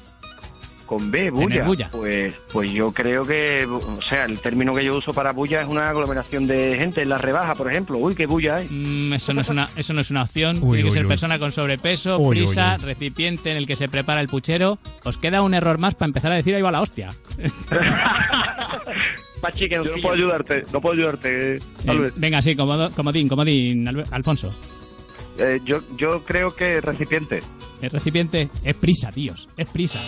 Con 0.84 1.10
B, 1.10 1.30
bulla. 1.30 1.64
bulla. 1.64 1.88
Pues, 1.90 2.34
pues 2.52 2.70
yo 2.70 2.92
creo 2.92 3.24
que, 3.24 3.64
o 3.64 4.02
sea, 4.02 4.24
el 4.24 4.38
término 4.40 4.74
que 4.74 4.84
yo 4.84 4.98
uso 4.98 5.14
para 5.14 5.32
bulla 5.32 5.62
es 5.62 5.68
una 5.68 5.88
aglomeración 5.88 6.46
de 6.46 6.76
gente 6.76 7.00
en 7.00 7.08
la 7.08 7.16
rebaja, 7.16 7.54
por 7.54 7.70
ejemplo. 7.70 7.96
Uy, 7.96 8.14
qué 8.14 8.26
bulla 8.26 8.56
hay. 8.56 8.68
Mm, 8.68 9.14
eso, 9.14 9.32
no 9.32 9.40
es 9.40 9.48
una, 9.48 9.70
eso 9.74 9.94
no 9.94 10.02
es 10.02 10.10
una 10.10 10.22
opción. 10.24 10.56
Uy, 10.60 10.78
Tiene 10.78 10.82
que 10.82 10.88
uy, 10.88 10.92
ser 10.92 11.02
uy. 11.04 11.08
persona 11.08 11.38
con 11.38 11.50
sobrepeso, 11.50 12.18
prisa, 12.28 12.76
uy. 12.78 12.84
recipiente 12.84 13.52
en 13.52 13.56
el 13.56 13.66
que 13.66 13.74
se 13.76 13.88
prepara 13.88 14.20
el 14.20 14.28
puchero. 14.28 14.78
Os 15.04 15.16
queda 15.16 15.40
un 15.40 15.54
error 15.54 15.78
más 15.78 15.94
para 15.94 16.08
empezar 16.08 16.30
a 16.32 16.36
decir 16.36 16.54
ahí 16.54 16.60
va 16.62 16.70
la 16.72 16.82
hostia. 16.82 17.08
Pachi, 19.40 19.68
que 19.68 19.78
no 19.78 19.84
puedo 20.02 20.12
ayudarte, 20.14 20.62
no 20.72 20.80
puedo 20.80 20.94
ayudarte, 20.94 21.56
Eh, 21.56 21.60
Albert. 21.88 22.14
venga, 22.18 22.42
sí, 22.42 22.54
comodín, 22.54 23.28
comodín, 23.28 23.88
Alfonso. 24.10 24.52
Eh, 25.38 25.60
yo, 25.64 25.82
yo 25.96 26.22
creo 26.24 26.54
que 26.54 26.80
recipiente. 26.80 27.42
El 27.80 27.90
recipiente 27.90 28.48
es 28.64 28.76
prisa, 28.76 29.10
tíos. 29.10 29.48
Es 29.56 29.68
prisa. 29.68 30.00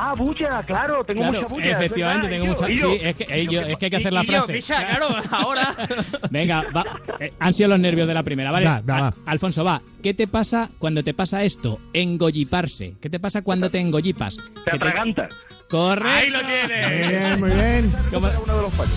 Ah, 0.00 0.14
bulla, 0.16 0.62
claro, 0.64 1.02
tengo 1.04 1.22
Claro, 1.22 1.40
mucha 1.42 1.54
bulla. 1.54 1.70
efectivamente, 1.72 2.28
verdad, 2.28 2.40
tengo 2.42 2.54
mucha. 2.54 2.66
Sí, 2.68 3.04
es 3.06 3.16
que, 3.16 3.24
eh, 3.28 3.46
yo- 3.50 3.60
es 3.62 3.76
que 3.78 3.84
hay 3.86 3.90
que 3.90 3.96
hacer 3.96 4.12
la 4.12 4.22
frase. 4.24 4.52
pisa, 4.52 4.76
claro, 4.86 5.08
ahora. 5.32 5.74
Venga, 6.30 6.64
va. 6.74 6.84
Eh, 7.18 7.32
han 7.40 7.52
sido 7.52 7.70
los 7.70 7.80
nervios 7.80 8.06
de 8.06 8.14
la 8.14 8.22
primera, 8.22 8.50
¿vale? 8.52 8.66
Va, 8.66 8.80
va, 8.88 9.00
va. 9.00 9.06
A- 9.08 9.14
Alfonso, 9.26 9.64
va. 9.64 9.82
¿Qué 10.02 10.14
te 10.14 10.28
pasa 10.28 10.68
cuando 10.78 11.02
te 11.02 11.14
pasa 11.14 11.42
esto? 11.42 11.80
Engolliparse. 11.92 12.94
¿Qué 13.00 13.10
te 13.10 13.18
pasa 13.18 13.42
cuando 13.42 13.70
te 13.70 13.80
engollipas? 13.80 14.36
Te 14.64 14.74
atraganta. 14.74 15.28
Corre. 15.68 16.08
Ahí 16.10 16.30
lo 16.30 16.38
tienes. 16.40 16.98
Muy 16.98 17.08
bien, 17.08 17.40
muy 17.40 17.50
bien. 17.50 17.94
¿Cómo, 18.12 18.28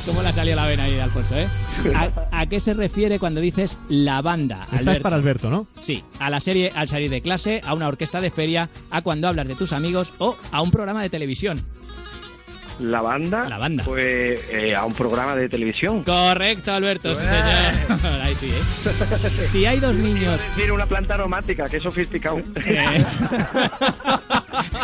cómo 0.06 0.22
le 0.22 0.30
ha 0.30 0.32
salido 0.32 0.56
la 0.56 0.68
vena 0.68 0.84
ahí, 0.84 1.00
Alfonso, 1.00 1.36
eh? 1.38 1.48
¿A, 1.96 2.40
a 2.42 2.46
qué 2.46 2.60
se 2.60 2.74
refiere 2.74 3.20
cuando 3.20 3.42
dices 3.42 3.78
la 3.90 4.22
banda? 4.22 4.60
Esta 4.64 4.76
es 4.76 4.82
Alberto? 4.82 5.04
para 5.04 5.16
Alberto, 5.16 5.50
¿no? 5.50 5.68
Sí, 5.80 6.04
a 6.20 6.30
la 6.30 6.40
serie 6.40 6.72
al 6.76 6.88
salir 6.88 7.10
de 7.10 7.22
clase, 7.22 7.62
a 7.66 7.74
una 7.74 7.88
orquesta 7.88 8.22
de 8.22 8.30
feria, 8.32 8.70
a 8.90 9.02
cuando 9.02 9.28
hablas 9.28 9.48
de 9.48 9.56
tus 9.56 9.74
amigos 9.74 10.14
o 10.20 10.38
a 10.52 10.62
un 10.62 10.72
programa 10.72 10.91
de 11.00 11.10
televisión. 11.10 11.62
La 12.82 13.02
banda. 13.02 13.48
La 13.48 13.58
banda. 13.58 13.84
Pues 13.84 14.50
eh, 14.50 14.76
a 14.76 14.86
un 14.86 14.94
programa 14.94 15.36
de 15.36 15.48
televisión. 15.48 16.04
Correcto, 16.04 16.74
Alberto, 16.74 17.16
sí, 17.16 17.24
señor. 17.26 18.12
Ahí 18.24 18.36
sí, 18.36 18.48
¿eh? 18.48 19.42
Si 19.42 19.66
hay 19.66 19.80
dos 19.80 19.96
niños 19.96 20.42
decir 20.56 20.72
una 20.72 20.88
planta 20.88 21.14
aromática, 21.14 21.70
que 21.70 21.80
sofisticado. 21.80 22.40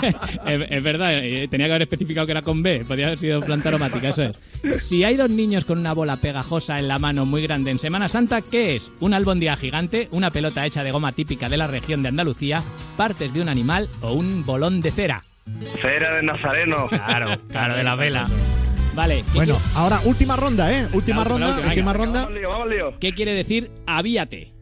Eh, 0.04 0.14
es, 0.62 0.68
es 0.70 0.84
verdad, 0.84 1.10
tenía 1.50 1.66
que 1.66 1.72
haber 1.72 1.82
especificado 1.84 2.26
que 2.26 2.32
era 2.32 2.42
con 2.42 2.62
B, 2.62 2.86
podría 2.88 3.08
haber 3.08 3.20
sido 3.20 3.42
planta 3.42 3.70
aromática, 3.70 4.10
eso 4.10 4.24
es. 4.24 4.84
Si 4.84 5.04
hay 5.04 5.18
dos 5.18 5.30
niños 5.30 5.66
con 5.66 5.80
una 5.80 5.94
bola 5.94 6.18
pegajosa 6.18 6.78
en 6.78 6.88
la 6.88 7.00
mano 7.00 7.26
muy 7.26 7.42
grande 7.42 7.72
en 7.72 7.80
Semana 7.80 8.08
Santa, 8.08 8.42
¿qué 8.42 8.76
es? 8.76 8.94
¿Un 9.00 9.14
albondía 9.14 9.56
gigante, 9.56 10.08
una 10.12 10.30
pelota 10.30 10.66
hecha 10.66 10.84
de 10.84 10.92
goma 10.92 11.12
típica 11.12 11.50
de 11.50 11.58
la 11.58 11.68
región 11.68 12.02
de 12.02 12.10
Andalucía, 12.10 12.62
partes 12.96 13.34
de 13.34 13.42
un 13.42 13.50
animal 13.50 13.90
o 14.02 14.14
un 14.14 14.46
bolón 14.46 14.82
de 14.82 14.92
cera? 14.92 15.24
Cera 15.82 16.16
de 16.16 16.24
Nazareno. 16.24 16.86
Claro, 16.88 17.38
claro, 17.50 17.76
de 17.76 17.84
la 17.84 17.96
vela. 17.96 18.28
Vale, 18.96 19.24
¿qué, 19.32 19.38
Bueno, 19.38 19.56
ahora 19.76 20.00
última 20.06 20.36
ronda, 20.36 20.72
¿eh? 20.72 20.88
Última 20.94 21.24
ronda, 21.24 21.48
última, 21.56 21.70
venga. 21.74 21.94
ronda. 21.94 22.22
Vamos 22.24 22.38
lío, 22.40 22.50
vamos 22.50 22.68
lío. 22.70 23.00
qué 23.00 23.14
quiere 23.14 23.34
decir 23.34 23.70
avíate? 23.86 24.54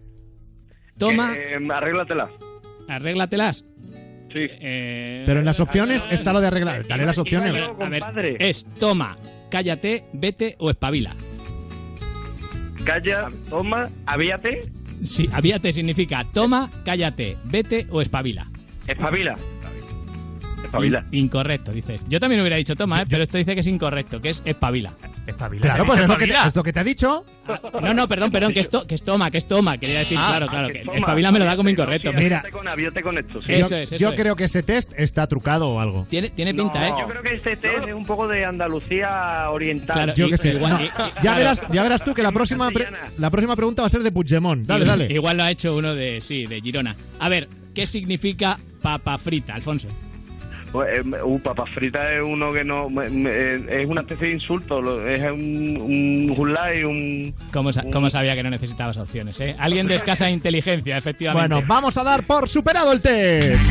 Toma, 0.98 1.34
Eh, 1.36 1.58
arréglatela. 1.74 2.30
arréglatelas. 2.90 3.64
Sí. 4.34 4.48
Eh, 4.60 5.24
Pero 5.26 5.40
en 5.40 5.46
las 5.46 5.60
opciones 5.62 6.06
está 6.12 6.34
lo 6.34 6.42
de 6.42 6.48
arreglar. 6.48 6.86
Dale 6.88 7.06
las 7.06 7.18
opciones. 7.18 7.54
A 7.80 7.90
ver, 7.90 8.36
es 8.42 8.66
toma, 8.80 9.18
cállate, 9.50 10.06
vete 10.12 10.56
o 10.60 10.70
espabila. 10.70 11.16
Calla, 12.84 13.28
toma, 13.50 13.90
Avíate, 14.06 14.60
Sí, 15.04 15.30
avíate 15.34 15.74
significa 15.74 16.24
toma, 16.34 16.70
cállate, 16.86 17.38
vete 17.46 17.88
o 17.90 18.02
espabila. 18.02 18.48
espabila. 18.88 19.36
Espabila. 20.66 21.06
In- 21.12 21.20
incorrecto, 21.26 21.72
dices. 21.72 22.02
Yo 22.08 22.20
también 22.20 22.42
hubiera 22.42 22.58
dicho 22.58 22.76
toma, 22.76 23.02
¿eh? 23.02 23.06
pero 23.10 23.24
esto 23.24 23.38
dice 23.38 23.54
que 23.54 23.62
es 23.62 23.68
incorrecto, 23.68 24.22
que 24.22 24.30
es 24.30 24.42
espabila. 24.46 24.94
Espabila. 25.28 25.62
Claro, 25.64 25.86
pues 25.86 26.00
es 26.02 26.08
lo, 26.08 26.18
que 26.18 26.28
te, 26.28 26.34
es 26.46 26.56
lo 26.56 26.64
que 26.64 26.74
te 26.74 26.80
ha 26.80 26.84
dicho. 26.84 27.26
No, 27.82 27.94
no, 27.94 28.08
perdón, 28.08 28.32
perdón, 28.32 28.54
que 28.54 28.60
es, 28.60 28.70
to- 28.70 28.86
que 28.86 28.96
es 28.96 29.04
toma, 29.04 29.32
que 29.32 29.38
es 29.38 29.48
toma. 29.48 29.78
Quería 29.78 30.00
decir, 30.00 30.18
Ah, 30.20 30.28
claro, 30.38 30.48
claro, 30.48 30.68
que 30.68 30.82
que 30.82 30.98
espabila 30.98 31.32
me 31.32 31.40
lo 31.40 31.46
da 31.46 31.56
como 31.56 31.70
incorrecto. 31.70 32.12
Sí, 32.12 32.18
Mira. 32.18 32.40
avíate 32.40 32.52
con, 32.52 32.68
avíate 32.68 33.02
con 33.02 33.18
esto, 33.18 33.42
sí. 33.42 33.52
Eso 33.54 33.70
yo 33.70 33.78
es, 33.78 33.92
eso 33.92 33.96
yo 34.02 34.10
es. 34.10 34.16
creo 34.20 34.36
que 34.36 34.44
ese 34.46 34.64
test 34.64 34.94
está 34.98 35.28
trucado 35.28 35.70
o 35.70 35.80
algo. 35.80 36.06
Tiene, 36.10 36.30
tiene 36.30 36.54
pinta, 36.54 36.88
¿eh? 36.88 36.94
Yo 37.00 37.08
creo 37.08 37.22
que 37.24 37.36
este 37.36 37.56
test 37.56 37.88
es 37.88 37.94
un 37.94 38.06
poco 38.06 38.28
de 38.28 38.46
Andalucía 38.46 39.50
oriental. 39.50 39.94
Claro, 39.96 40.14
Yo 40.16 40.30
qué 40.30 40.38
sé. 40.38 40.50
igual- 40.54 40.72
No, 40.74 40.82
y- 40.82 40.86
y- 40.86 40.90
ya, 40.90 41.12
claro. 41.22 41.38
verás, 41.38 41.66
ya 41.72 41.84
verás 41.84 42.04
tú 42.04 42.14
que 42.14 42.24
la 42.24 42.32
próxima, 42.32 42.70
pre- 42.72 42.88
la 43.18 43.30
próxima 43.30 43.56
pregunta 43.56 43.82
va 43.82 43.88
a 43.88 43.90
ser 43.90 44.04
de 44.04 44.12
Puigdemont. 44.12 44.66
Dale, 44.66 44.86
dale. 44.86 45.08
Igual 45.14 45.38
lo 45.38 45.44
ha 45.44 45.52
hecho 45.52 45.76
uno 45.76 45.94
de, 45.96 46.22
sí, 46.22 46.46
de 46.46 46.62
Girona. 46.62 46.96
A 47.20 47.30
ver, 47.30 47.48
¿qué 47.74 47.86
significa 47.88 48.58
papa 48.82 49.18
frita, 49.18 49.54
Alfonso? 49.56 49.88
Pues, 50.76 50.90
eh, 50.98 51.04
uh, 51.24 51.40
papa 51.40 51.66
frita 51.68 52.12
es 52.14 52.22
uno 52.26 52.52
que 52.52 52.64
no. 52.64 52.90
me- 52.90 53.10
me- 53.10 53.30
eh, 53.32 53.82
es 53.82 53.88
una 53.88 54.02
especie 54.02 54.28
de 54.28 54.34
insulto. 54.34 54.82
lo- 54.82 55.08
Es 55.08 55.22
un, 55.22 55.78
un 55.82 56.34
hulai, 56.38 56.84
un. 56.84 57.34
¿Cómo, 57.54 57.72
sa- 57.72 57.84
cómo 57.92 58.10
sabía 58.10 58.36
que 58.36 58.44
no 58.44 58.50
necesitabas 58.50 58.98
opciones, 58.98 59.40
eh? 59.40 59.56
Alguien 59.60 59.88
de 59.88 59.96
escasa 59.96 60.30
inteligencia, 60.30 60.98
efectivamente. 60.98 61.54
Bueno, 61.54 61.66
vamos 61.68 61.96
a 61.98 62.04
dar 62.04 62.24
por 62.24 62.50
superado 62.50 62.92
el 62.92 63.02
test. 63.02 63.62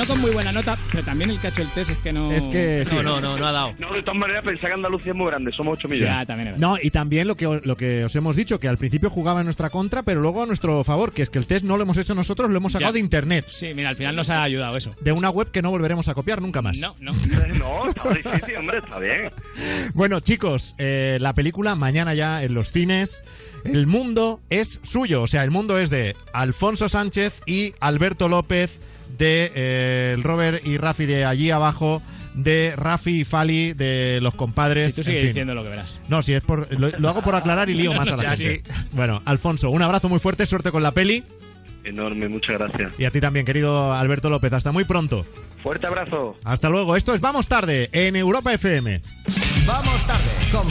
No 0.00 0.06
con 0.06 0.20
muy 0.20 0.30
buena 0.30 0.50
nota, 0.50 0.78
pero 0.90 1.04
también 1.04 1.28
el 1.30 1.38
cacho 1.38 1.60
del 1.60 1.70
test 1.72 1.90
es 1.90 1.98
que 1.98 2.10
no... 2.10 2.32
Es 2.32 2.46
que 2.46 2.84
sí. 2.86 2.94
No, 2.96 3.02
no, 3.02 3.20
no, 3.20 3.36
no 3.36 3.46
ha 3.46 3.52
dado. 3.52 3.74
No, 3.78 3.92
de 3.92 4.02
todas 4.02 4.18
maneras, 4.18 4.42
pensé 4.42 4.66
que 4.66 4.72
Andalucía 4.72 5.12
es 5.12 5.16
muy 5.18 5.26
grande. 5.26 5.52
Somos 5.52 5.78
8 5.78 5.88
millones. 5.88 6.14
Ya, 6.14 6.24
también 6.24 6.48
es 6.48 6.54
verdad. 6.54 6.68
No, 6.68 6.76
y 6.82 6.90
también 6.90 7.28
lo 7.28 7.36
que, 7.36 7.60
lo 7.62 7.76
que 7.76 8.04
os 8.04 8.16
hemos 8.16 8.34
dicho, 8.34 8.58
que 8.58 8.66
al 8.68 8.78
principio 8.78 9.10
jugaba 9.10 9.40
en 9.40 9.44
nuestra 9.46 9.68
contra, 9.68 10.02
pero 10.02 10.22
luego 10.22 10.42
a 10.42 10.46
nuestro 10.46 10.82
favor, 10.84 11.12
que 11.12 11.20
es 11.22 11.28
que 11.28 11.38
el 11.38 11.46
test 11.46 11.66
no 11.66 11.76
lo 11.76 11.82
hemos 11.82 11.98
hecho 11.98 12.14
nosotros, 12.14 12.50
lo 12.50 12.56
hemos 12.56 12.72
sacado 12.72 12.90
Ya. 12.92 12.94
de 12.94 13.00
internet. 13.00 13.44
Sí, 13.48 13.72
mira, 13.74 13.90
al 13.90 13.96
final 13.96 14.16
nos 14.16 14.30
ha 14.30 14.42
ayudado 14.42 14.74
eso. 14.76 14.94
De 15.02 15.12
una 15.12 15.28
web 15.28 15.50
que 15.50 15.60
no 15.60 15.70
volveremos 15.70 16.08
a 16.08 16.14
copiar 16.14 16.40
nunca 16.40 16.62
más. 16.62 16.78
No, 16.78 16.96
no. 17.00 17.12
No, 17.60 17.86
está 17.88 18.08
difícil, 18.08 18.56
hombre, 18.56 18.78
está 18.78 18.98
bien. 18.98 19.30
Bueno, 19.92 20.20
chicos, 20.20 20.74
eh, 20.78 21.18
la 21.20 21.34
película 21.34 21.74
mañana 21.74 22.14
ya 22.14 22.42
en 22.42 22.54
los 22.54 22.72
cines. 22.72 23.22
El 23.64 23.86
mundo 23.86 24.40
es 24.48 24.80
suyo, 24.82 25.20
o 25.22 25.26
sea, 25.26 25.44
el 25.44 25.50
mundo 25.50 25.78
es 25.78 25.90
de 25.90 26.16
Alfonso 26.32 26.88
Sánchez 26.88 27.42
y 27.46 27.74
Alberto 27.80 28.28
López, 28.28 28.80
de 29.20 29.52
eh, 29.54 30.16
Robert 30.22 30.66
y 30.66 30.76
Rafi 30.78 31.06
de 31.06 31.24
allí 31.24 31.52
abajo, 31.52 32.02
de 32.34 32.74
Rafi 32.76 33.20
y 33.20 33.24
Fali 33.24 33.72
de 33.72 34.18
los 34.20 34.34
compadres. 34.34 34.86
Si 34.86 34.92
tú 34.94 35.00
en 35.02 35.04
sigues 35.04 35.20
fin. 35.20 35.28
diciendo 35.28 35.54
lo 35.54 35.62
que 35.62 35.68
verás. 35.68 36.00
No, 36.08 36.22
si 36.22 36.32
es 36.32 36.42
por, 36.42 36.66
lo, 36.78 36.90
lo 36.90 37.08
hago 37.08 37.22
por 37.22 37.34
aclarar 37.36 37.70
y 37.70 37.74
lío 37.74 37.92
más 37.94 38.10
a 38.10 38.16
la 38.16 38.36
gente. 38.36 38.62
Bueno, 38.92 39.22
Alfonso, 39.24 39.70
un 39.70 39.82
abrazo 39.82 40.08
muy 40.08 40.18
fuerte, 40.18 40.44
suerte 40.46 40.72
con 40.72 40.82
la 40.82 40.90
peli. 40.90 41.22
Enorme, 41.84 42.28
muchas 42.28 42.58
gracias. 42.58 42.92
Y 42.98 43.04
a 43.04 43.10
ti 43.10 43.20
también, 43.20 43.46
querido 43.46 43.92
Alberto 43.92 44.28
López. 44.28 44.52
Hasta 44.52 44.72
muy 44.72 44.84
pronto. 44.84 45.24
Fuerte 45.62 45.86
abrazo. 45.86 46.36
Hasta 46.44 46.68
luego. 46.68 46.96
Esto 46.96 47.14
es 47.14 47.20
Vamos 47.20 47.48
Tarde 47.48 47.88
en 47.92 48.16
Europa 48.16 48.52
FM. 48.52 49.00
Vamos 49.66 50.06
tarde 50.06 50.30
con 50.50 50.66